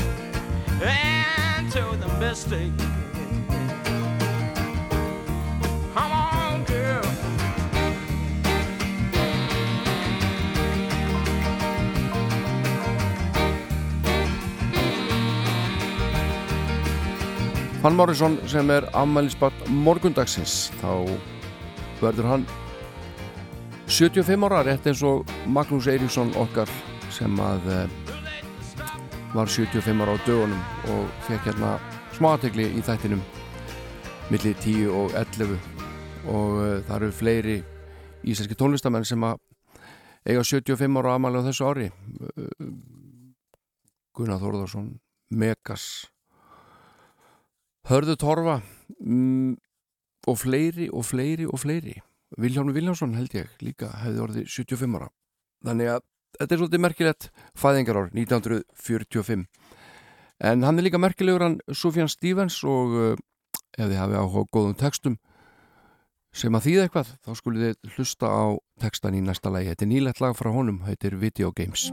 [0.81, 2.71] into the mystic.
[5.93, 7.03] Come on, girl.
[17.81, 20.91] Van Morrison sem er afmælisbatt morgundagsins þá
[22.01, 22.45] verður hann
[23.88, 26.69] 75 ára rétt eins og Magnús Eiríksson okkar
[27.13, 28.09] sem að eh,
[29.34, 30.61] var 75 ára á dögunum
[30.93, 31.76] og fekk hérna
[32.18, 33.22] smáategli í þættinum
[34.30, 35.57] millir 10 og 11
[36.30, 37.57] og uh, það eru fleiri
[38.26, 39.38] íslenski tónlistamenn sem að
[40.26, 41.89] eiga 75 ára afmæli á þessu ári.
[41.89, 42.73] Uh,
[44.18, 44.89] Gunnar Þórðarsson
[45.30, 46.10] Megas
[47.89, 48.60] Hörðu Torfa
[48.99, 49.56] mm,
[50.27, 51.95] og fleiri og fleiri og fleiri.
[52.38, 55.07] Viljánu Viljánsson held ég líka hefði orðið 75 ára.
[55.65, 56.03] Þannig að
[56.38, 59.47] þetta er svolítið merkilegt fæðingarár 1945
[60.39, 63.10] en hann er líka merkilegur hann Sufjan Stevens og uh,
[63.77, 65.18] ef þið hafið á góðum textum
[66.35, 68.45] sem að þýða eitthvað þá skulið þið hlusta á
[68.84, 69.72] textan í næsta lagi.
[69.73, 71.89] Þetta er nýlegt lag frá honum, þetta er Video Games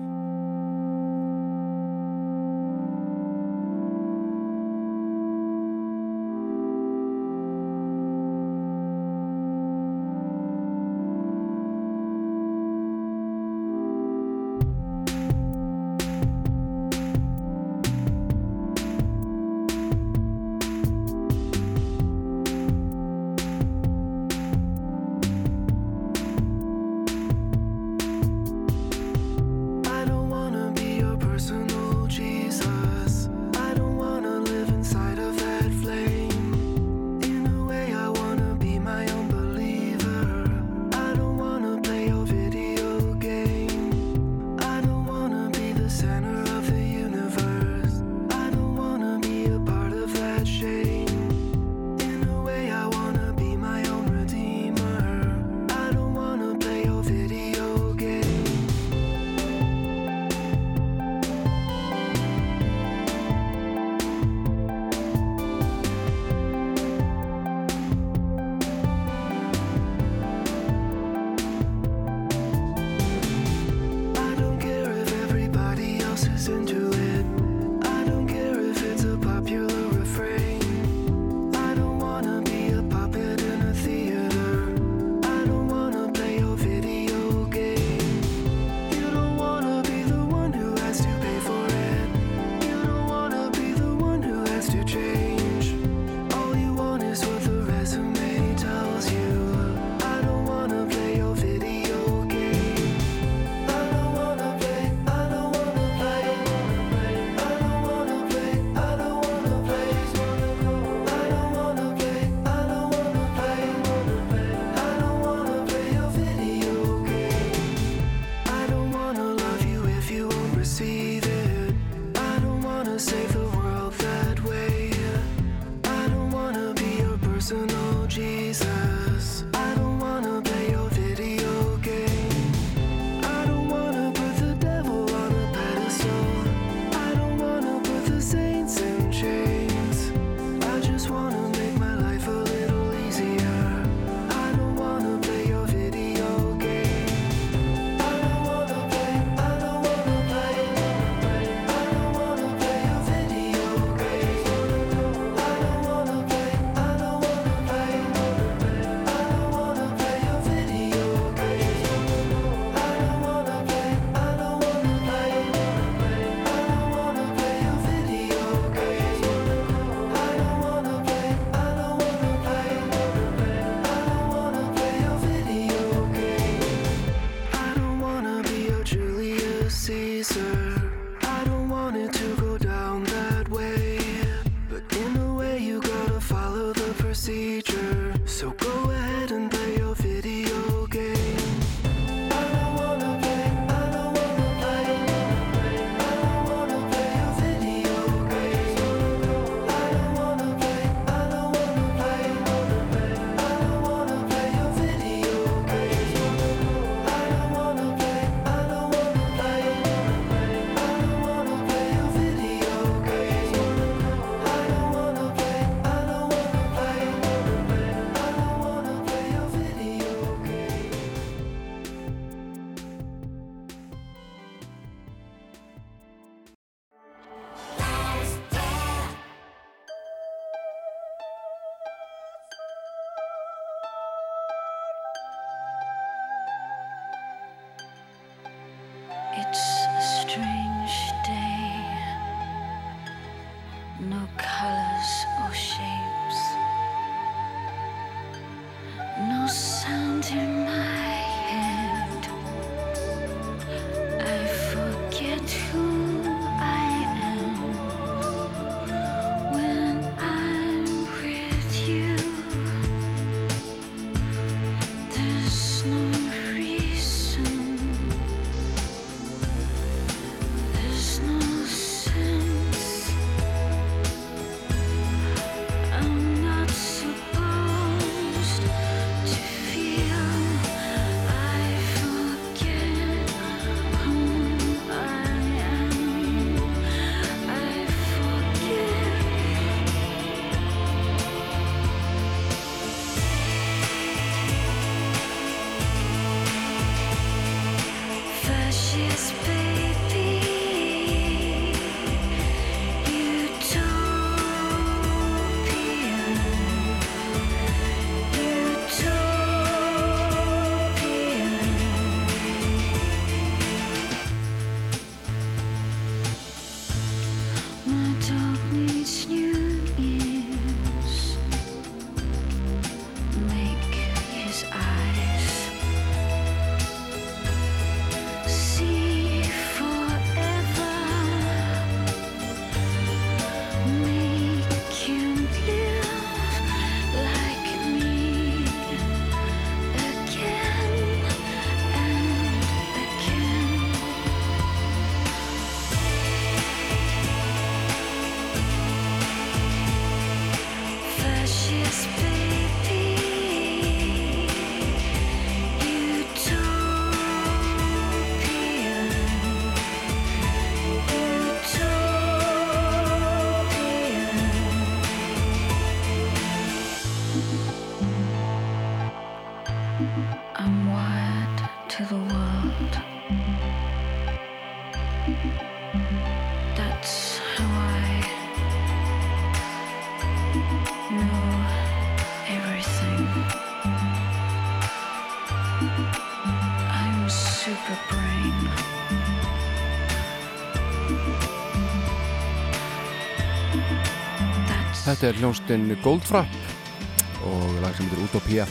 [395.17, 398.67] Þetta er hljónstinn Goldfrapp og lag sem heitir Utopia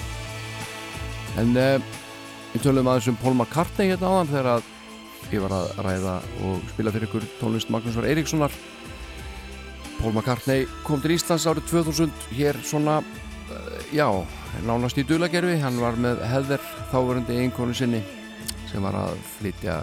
[1.42, 1.80] en uh,
[2.52, 4.70] við tölum aðeins um Paul McCartney hérna áðan þegar að
[5.32, 6.14] ég var að ræða
[6.46, 8.54] og spila fyrir ykkur tónlist Magnúsvar Eiríkssonar.
[9.98, 14.06] Paul McCartney kom til Íslands árið 2000 hér svona uh, já,
[14.70, 18.06] nánast í dulagerfi hann var með Heather þáverundi einkonu sinni
[18.70, 19.82] sem var að flytja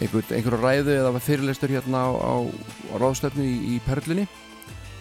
[0.00, 4.30] einhver, einhverju ræðu eða var fyrirlestur hérna á, á, á ráðstöfnu í, í Perlinni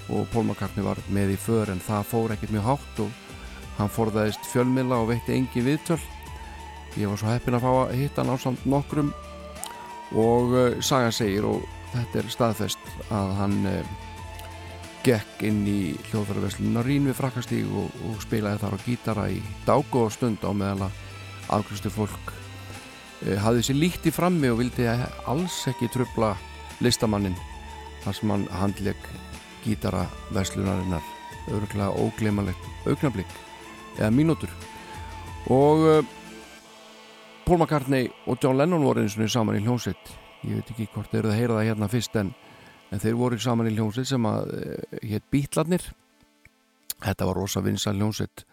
[0.10, 3.10] og McCartney var með í för en það fór ekkert mjög hátt og
[3.80, 5.99] hann forðaðist fjölmila og veitti engi viðtöl.
[6.98, 9.11] Ég var svo heppin að fá að hitta hann á samt nokkrum
[10.18, 13.94] og uh, sagan segir og þetta er staðfest að hann uh,
[15.06, 15.80] gekk inn í
[16.10, 20.52] hljóðfæraveslunna Rín við frakkastíg og, og spilaði þar á gítara í dag og stund á
[20.52, 20.99] meðal að
[21.60, 26.34] afgristu fólk uh, hafði sér líkt í frammi og vildi alls ekki trubla
[26.84, 27.38] listamannin
[28.03, 29.10] þar sem hann handleg
[29.64, 30.06] gítara
[30.36, 31.06] veslunarinnar
[31.49, 33.31] öruglega ógleimalegt augnablík
[33.98, 34.52] eða mínútur.
[35.49, 36.03] Og uh,
[37.45, 40.11] Paul McCartney og John Lennon voru eins og niður saman í hljómsveit.
[40.45, 42.30] Ég veit ekki hvort þeir eru að heyra það hérna fyrst en,
[42.94, 45.90] en þeir voru saman í hljómsveit sem að uh, hétt Bítlarnir
[47.03, 48.45] þetta var rosa vinsal hljómsveit.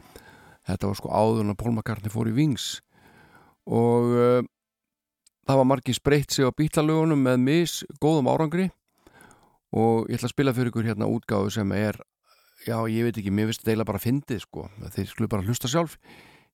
[0.66, 2.80] Þetta var sko áður en Paul McCartney fór í Wings.
[3.66, 4.40] Og uh,
[5.46, 8.70] það var margir spreytt sig á Bítlarlögunum með mis góðum árangri
[9.77, 12.01] og ég ætla að spila fyrir ykkur hérna útgáðu sem er
[12.65, 15.47] já, ég veit ekki, mér finnst þetta eiginlega bara að fyndið sko, þeir skulle bara
[15.47, 15.98] hlusta sjálf.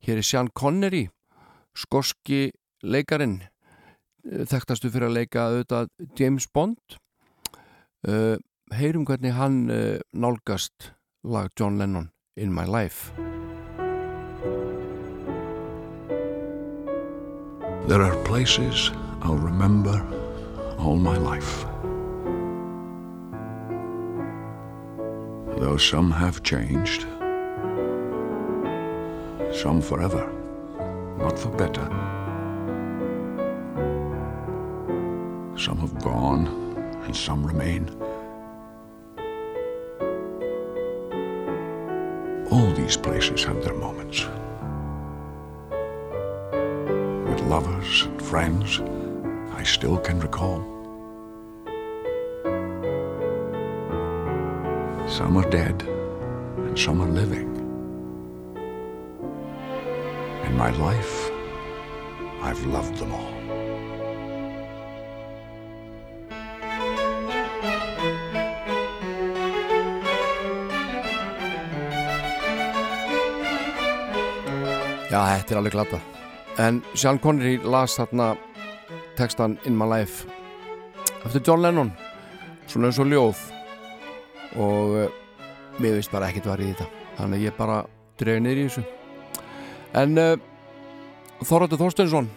[0.03, 1.07] Hér er Sean Connery
[1.79, 2.51] skoski
[2.83, 3.41] leikarin
[4.23, 6.99] þekktastu fyrir að leika auðvitað James Bond.
[8.03, 8.37] Uh,
[8.75, 10.93] heyrum hvernig hann uh, nálgast
[11.23, 13.13] lag John Lennon In My Life.
[17.89, 18.91] There are places
[19.23, 20.03] I'll remember
[20.79, 21.72] all my life.
[25.59, 27.03] Though some have changed,
[29.53, 30.33] some forever,
[31.19, 31.87] not for better.
[35.57, 36.49] Some have gone
[37.05, 37.89] and some remain.
[42.51, 44.25] All these places have their moments.
[47.29, 48.81] With lovers and friends,
[49.55, 50.82] I still can recall.
[55.09, 55.83] Some are dead
[56.57, 57.49] and some are living.
[60.47, 61.31] In my life,
[62.43, 63.33] I've loved them all.
[75.13, 75.99] Já, þetta er alveg glata
[76.57, 78.31] En Sean Connery las þarna
[79.19, 80.25] textan In My Life
[81.27, 81.91] eftir John Lennon
[82.67, 83.43] svona eins og ljóð
[84.57, 85.19] og uh,
[85.81, 86.89] mér veist bara ekkert var í þetta.
[87.19, 87.83] Þannig að ég bara
[88.21, 88.85] dreif niður í þessu.
[90.03, 90.37] En uh,
[91.43, 92.31] Þorvaldur Þorsteinsson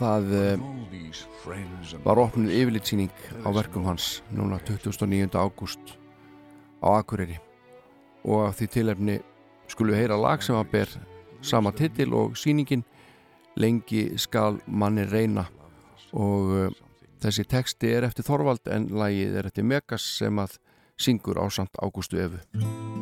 [0.00, 3.12] það uh, var opnuð yfirlitsýning
[3.44, 5.28] á verkum hans núna 29.
[5.36, 5.96] ágúst
[6.80, 7.38] á Akureyri.
[8.24, 9.18] Og af því tilefni
[9.70, 10.94] skulum við heyra lag sem að ber
[11.44, 12.84] sama titil og síningin
[13.60, 15.46] lengi skal manni reyna.
[16.16, 16.72] Og uh,
[17.20, 20.56] þessi teksti er eftir Þorvald en lagið er eftir Megas sem að
[21.00, 22.99] syngur á samt Ágústu Efu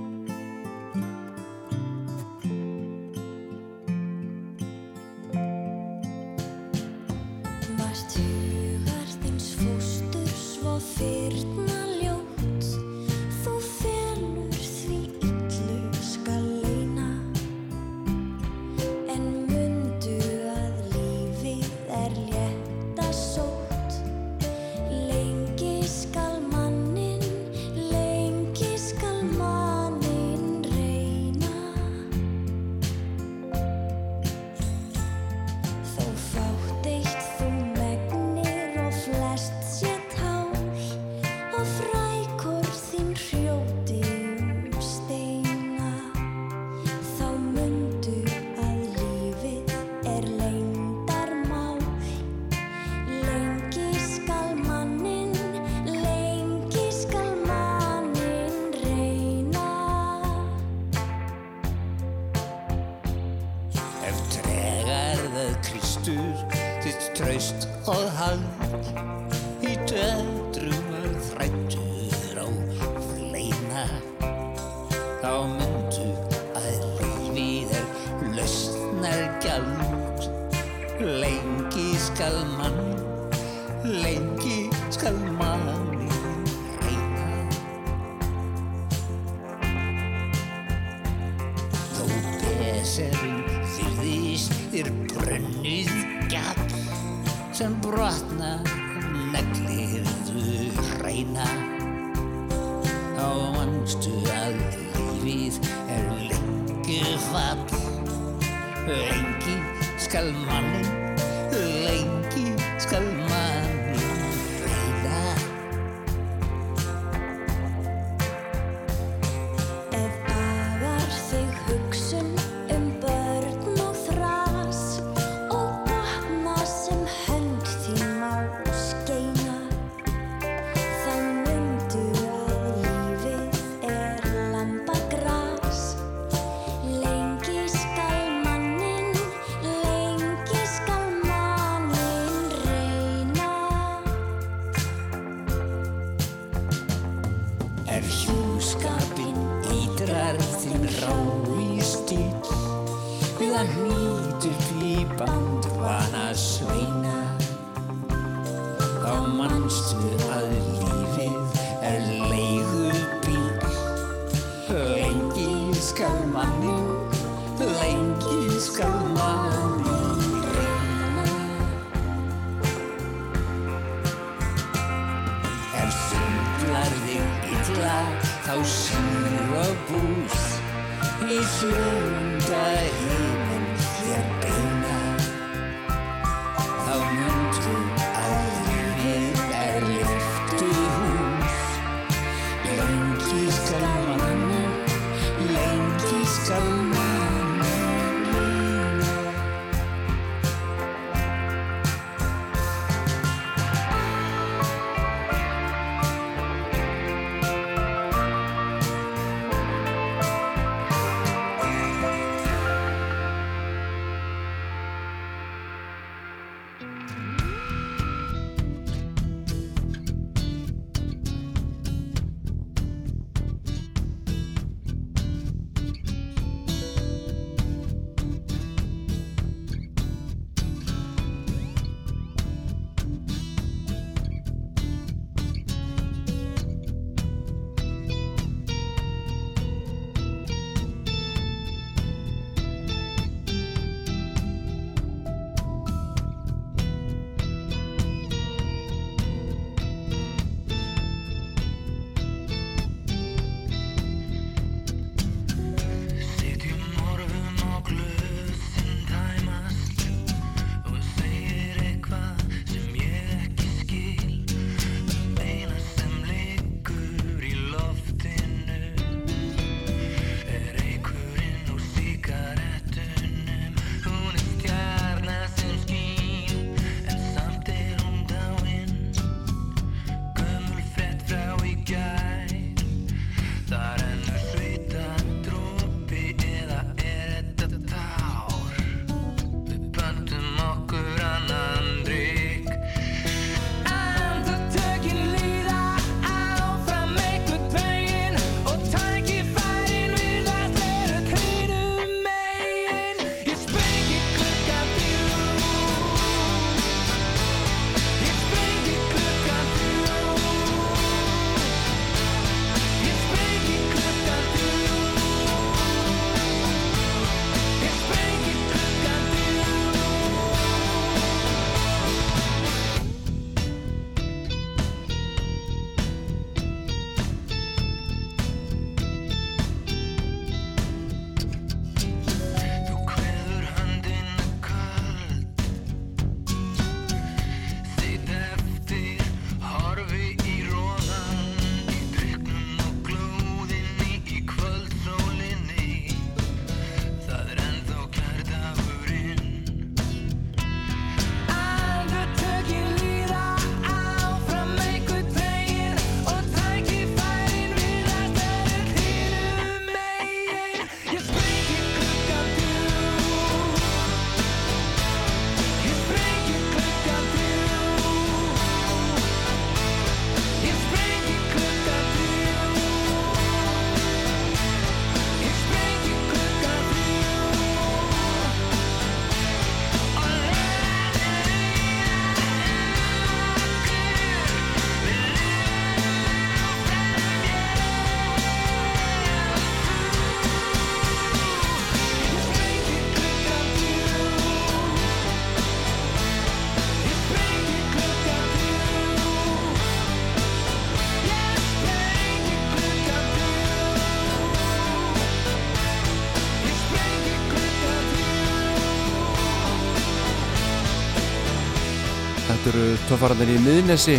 [412.49, 414.15] Þetta eru töffararnir í miðnesi.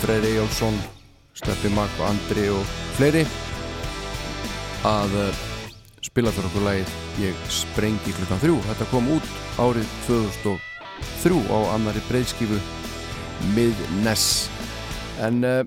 [0.00, 0.76] Freyri Jálsson
[1.36, 2.62] Steppi Mag og Andri og
[2.96, 3.26] fleiri
[4.88, 5.42] að uh,
[6.04, 8.56] spila fyrir okkur lagið Ég sprengi klukkan þrjú.
[8.70, 9.28] Þetta kom út
[9.60, 12.60] árið 2003 á annari breyðskifu
[13.52, 14.26] miðnes
[15.24, 15.60] en uh,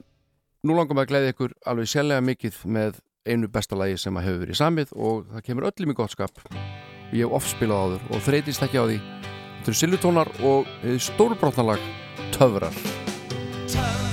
[0.65, 4.29] nú langar maður að gleyði ykkur alveg sérlega mikið með einu besta lagi sem að
[4.29, 6.43] hefur verið samið og það kemur öllum í gott skap.
[7.13, 9.18] Ég hef oft spilað áður og þreytist ekki á því
[9.59, 10.69] þetta eru silvutónar og
[11.03, 11.83] stórbrotnalag
[12.35, 12.73] Töfrar.
[13.67, 14.08] Töfrar,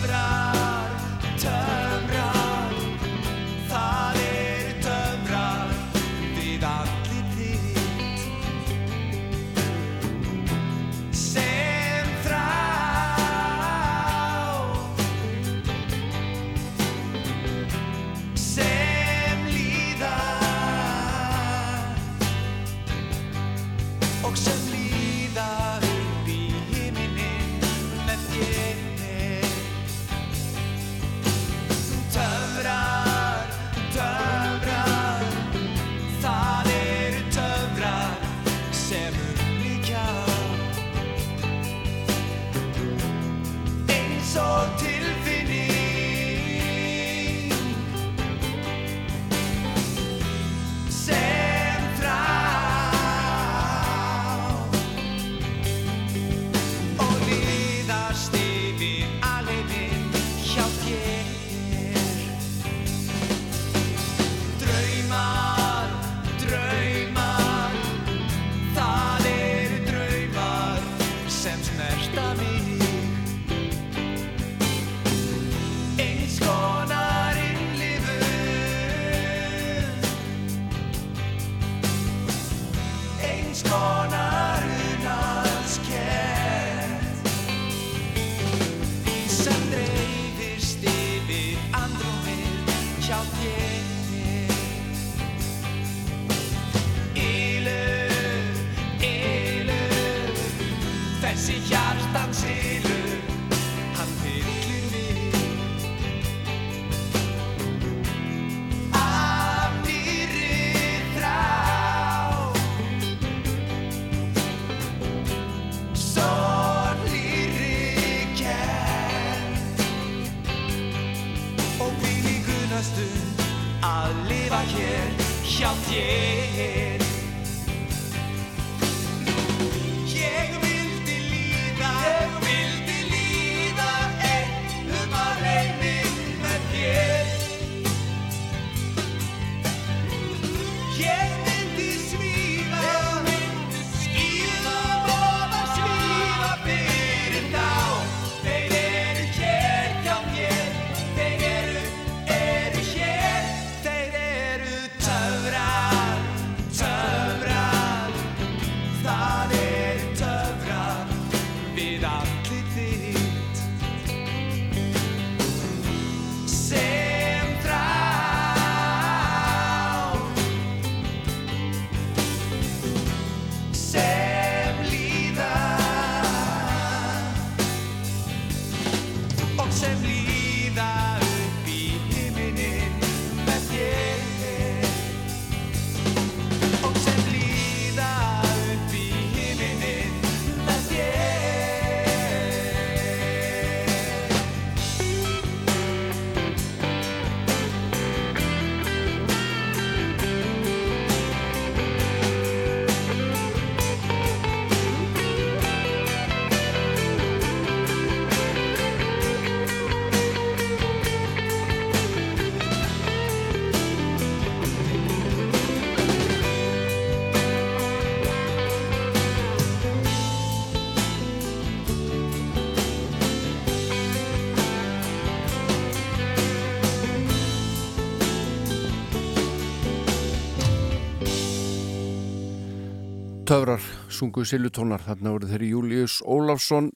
[233.56, 233.80] Töfrar,
[234.12, 236.90] sungu silvutónar þarna voru þeirri Július Ólafsson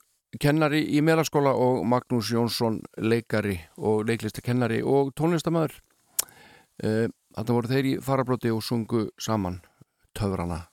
[0.44, 5.78] kennari í meðlaskóla og Magnús Jónsson leikari og leiklistakennari og tónlistamæður
[6.84, 9.56] þarna voru þeirri farabróti og sungu saman
[10.12, 10.66] Töfrana.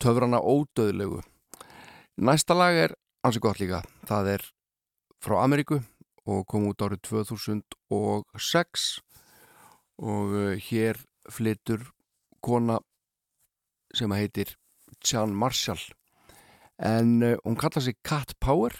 [0.00, 1.20] Töfrana ódöðlegu
[2.16, 3.82] Næsta lag er ansi gott líka.
[4.08, 4.48] Það er
[5.20, 5.82] frá Ameríku
[6.24, 8.88] og kom út árið 2006
[10.00, 11.84] og eh, hér flytur
[12.40, 12.80] kona
[13.92, 14.56] sem heitir
[15.04, 15.82] Jean Marshall
[16.82, 18.74] en eh, hún kallaði sig Cat Power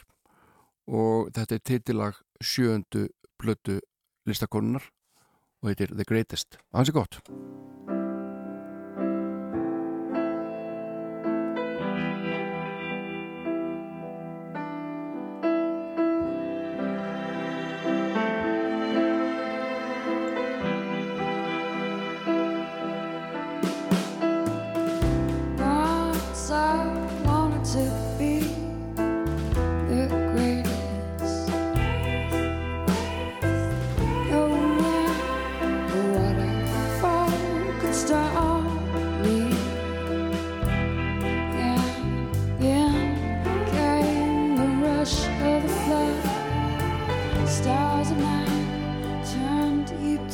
[0.91, 3.07] og þetta er titillag sjööndu
[3.39, 3.81] blötu
[4.27, 4.89] listakonunar
[5.63, 6.59] og heitir The Greatest.
[6.73, 7.72] Það er sér gott.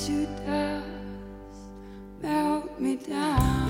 [0.06, 0.86] to dust,
[2.22, 3.68] melt me down.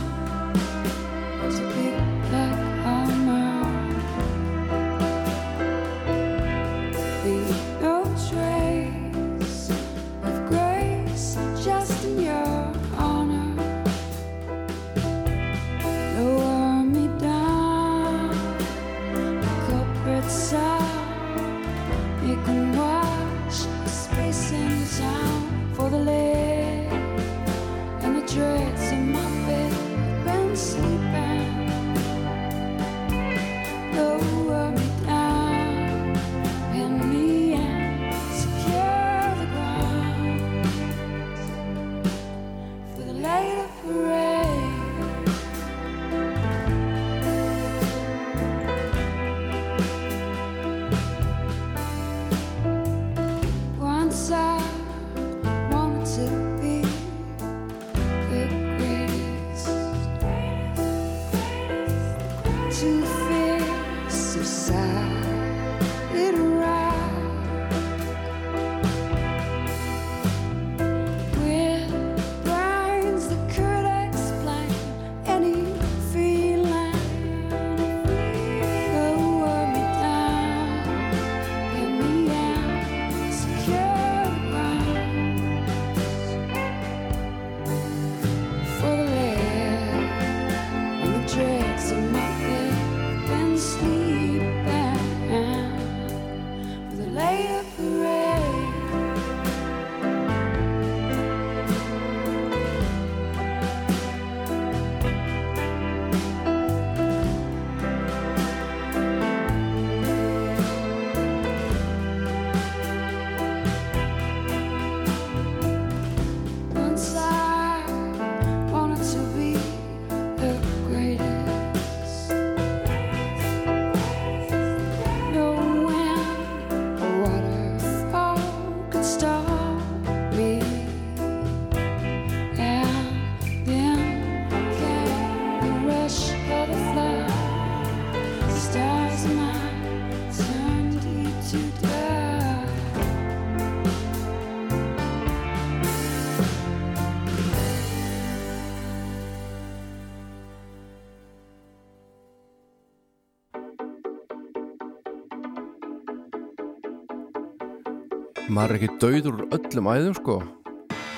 [158.59, 160.37] maður er ekki dauður úr öllum æðum sko.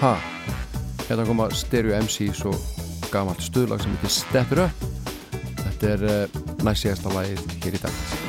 [0.03, 0.13] Ha,
[1.07, 2.53] hérna koma Stereo MC svo
[3.09, 4.89] gamalt stuðlag sem heitir Step It Up.
[5.65, 8.20] Þetta er eh, uh, næst síðasta lagið hér í dag.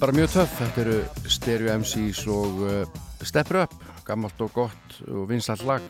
[0.00, 3.72] Er bara mjög töff, þetta eru Stereo MCs og uh, Stepper Up,
[4.06, 5.84] gammalt og gott og vinsall lag.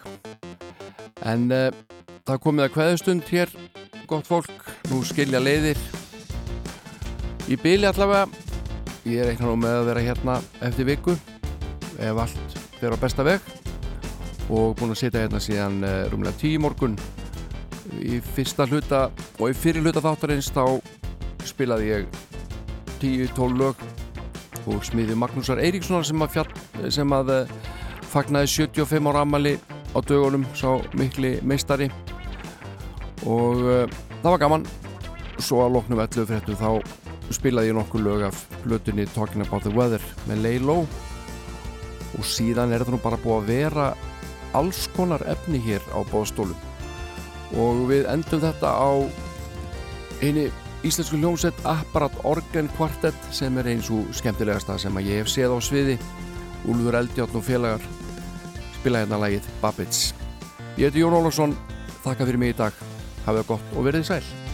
[1.31, 1.69] En uh,
[2.27, 3.53] það komið að kveðustund hér,
[4.11, 5.79] gott fólk, nú skilja leiðir.
[7.47, 8.25] Í byli allavega,
[9.05, 11.15] ég er eitthvað með að vera hérna eftir viku,
[12.01, 13.47] ef allt fer á besta veg.
[14.51, 16.99] Og búin að sitja hérna síðan uh, rúmlega tíu morgun.
[18.01, 19.07] Í fyrsta hluta
[19.39, 20.65] og í fyrir hluta þáttarins þá
[21.47, 22.21] spilaði ég
[22.99, 23.90] 10-12 lög
[24.69, 27.53] og smiði Magnúsar Eiríkssonar sem að, fjall, sem að uh,
[28.11, 29.57] fagnaði 75 ára ammali
[29.95, 31.91] á dögunum sá mikli meistari.
[33.25, 34.67] Og uh, það var gaman.
[35.41, 37.01] Svo að loknum 11 fréttum þá
[37.33, 40.85] spilaði ég nokkuð lög af blötunni Talking About The Weather með Laylow
[42.19, 43.87] og síðan er þetta nú bara búið að vera
[44.59, 46.59] alls konar efni hér á bóðstólum
[47.61, 48.91] og við endum þetta á
[50.21, 50.49] eini
[50.87, 55.57] íslensku hljómsett Apparat Organ Quartet sem er eins og skemmtilegasta sem að ég hef séð
[55.57, 55.97] á sviði.
[56.69, 57.85] Úlfur Eldjátt og félagar
[58.81, 60.15] spila hérna lagið Babbage.
[60.77, 61.57] Ég heiti Jón Ólafsson,
[62.05, 62.87] þakka fyrir mig í dag.
[63.27, 64.50] Hafið það gott og verið sæl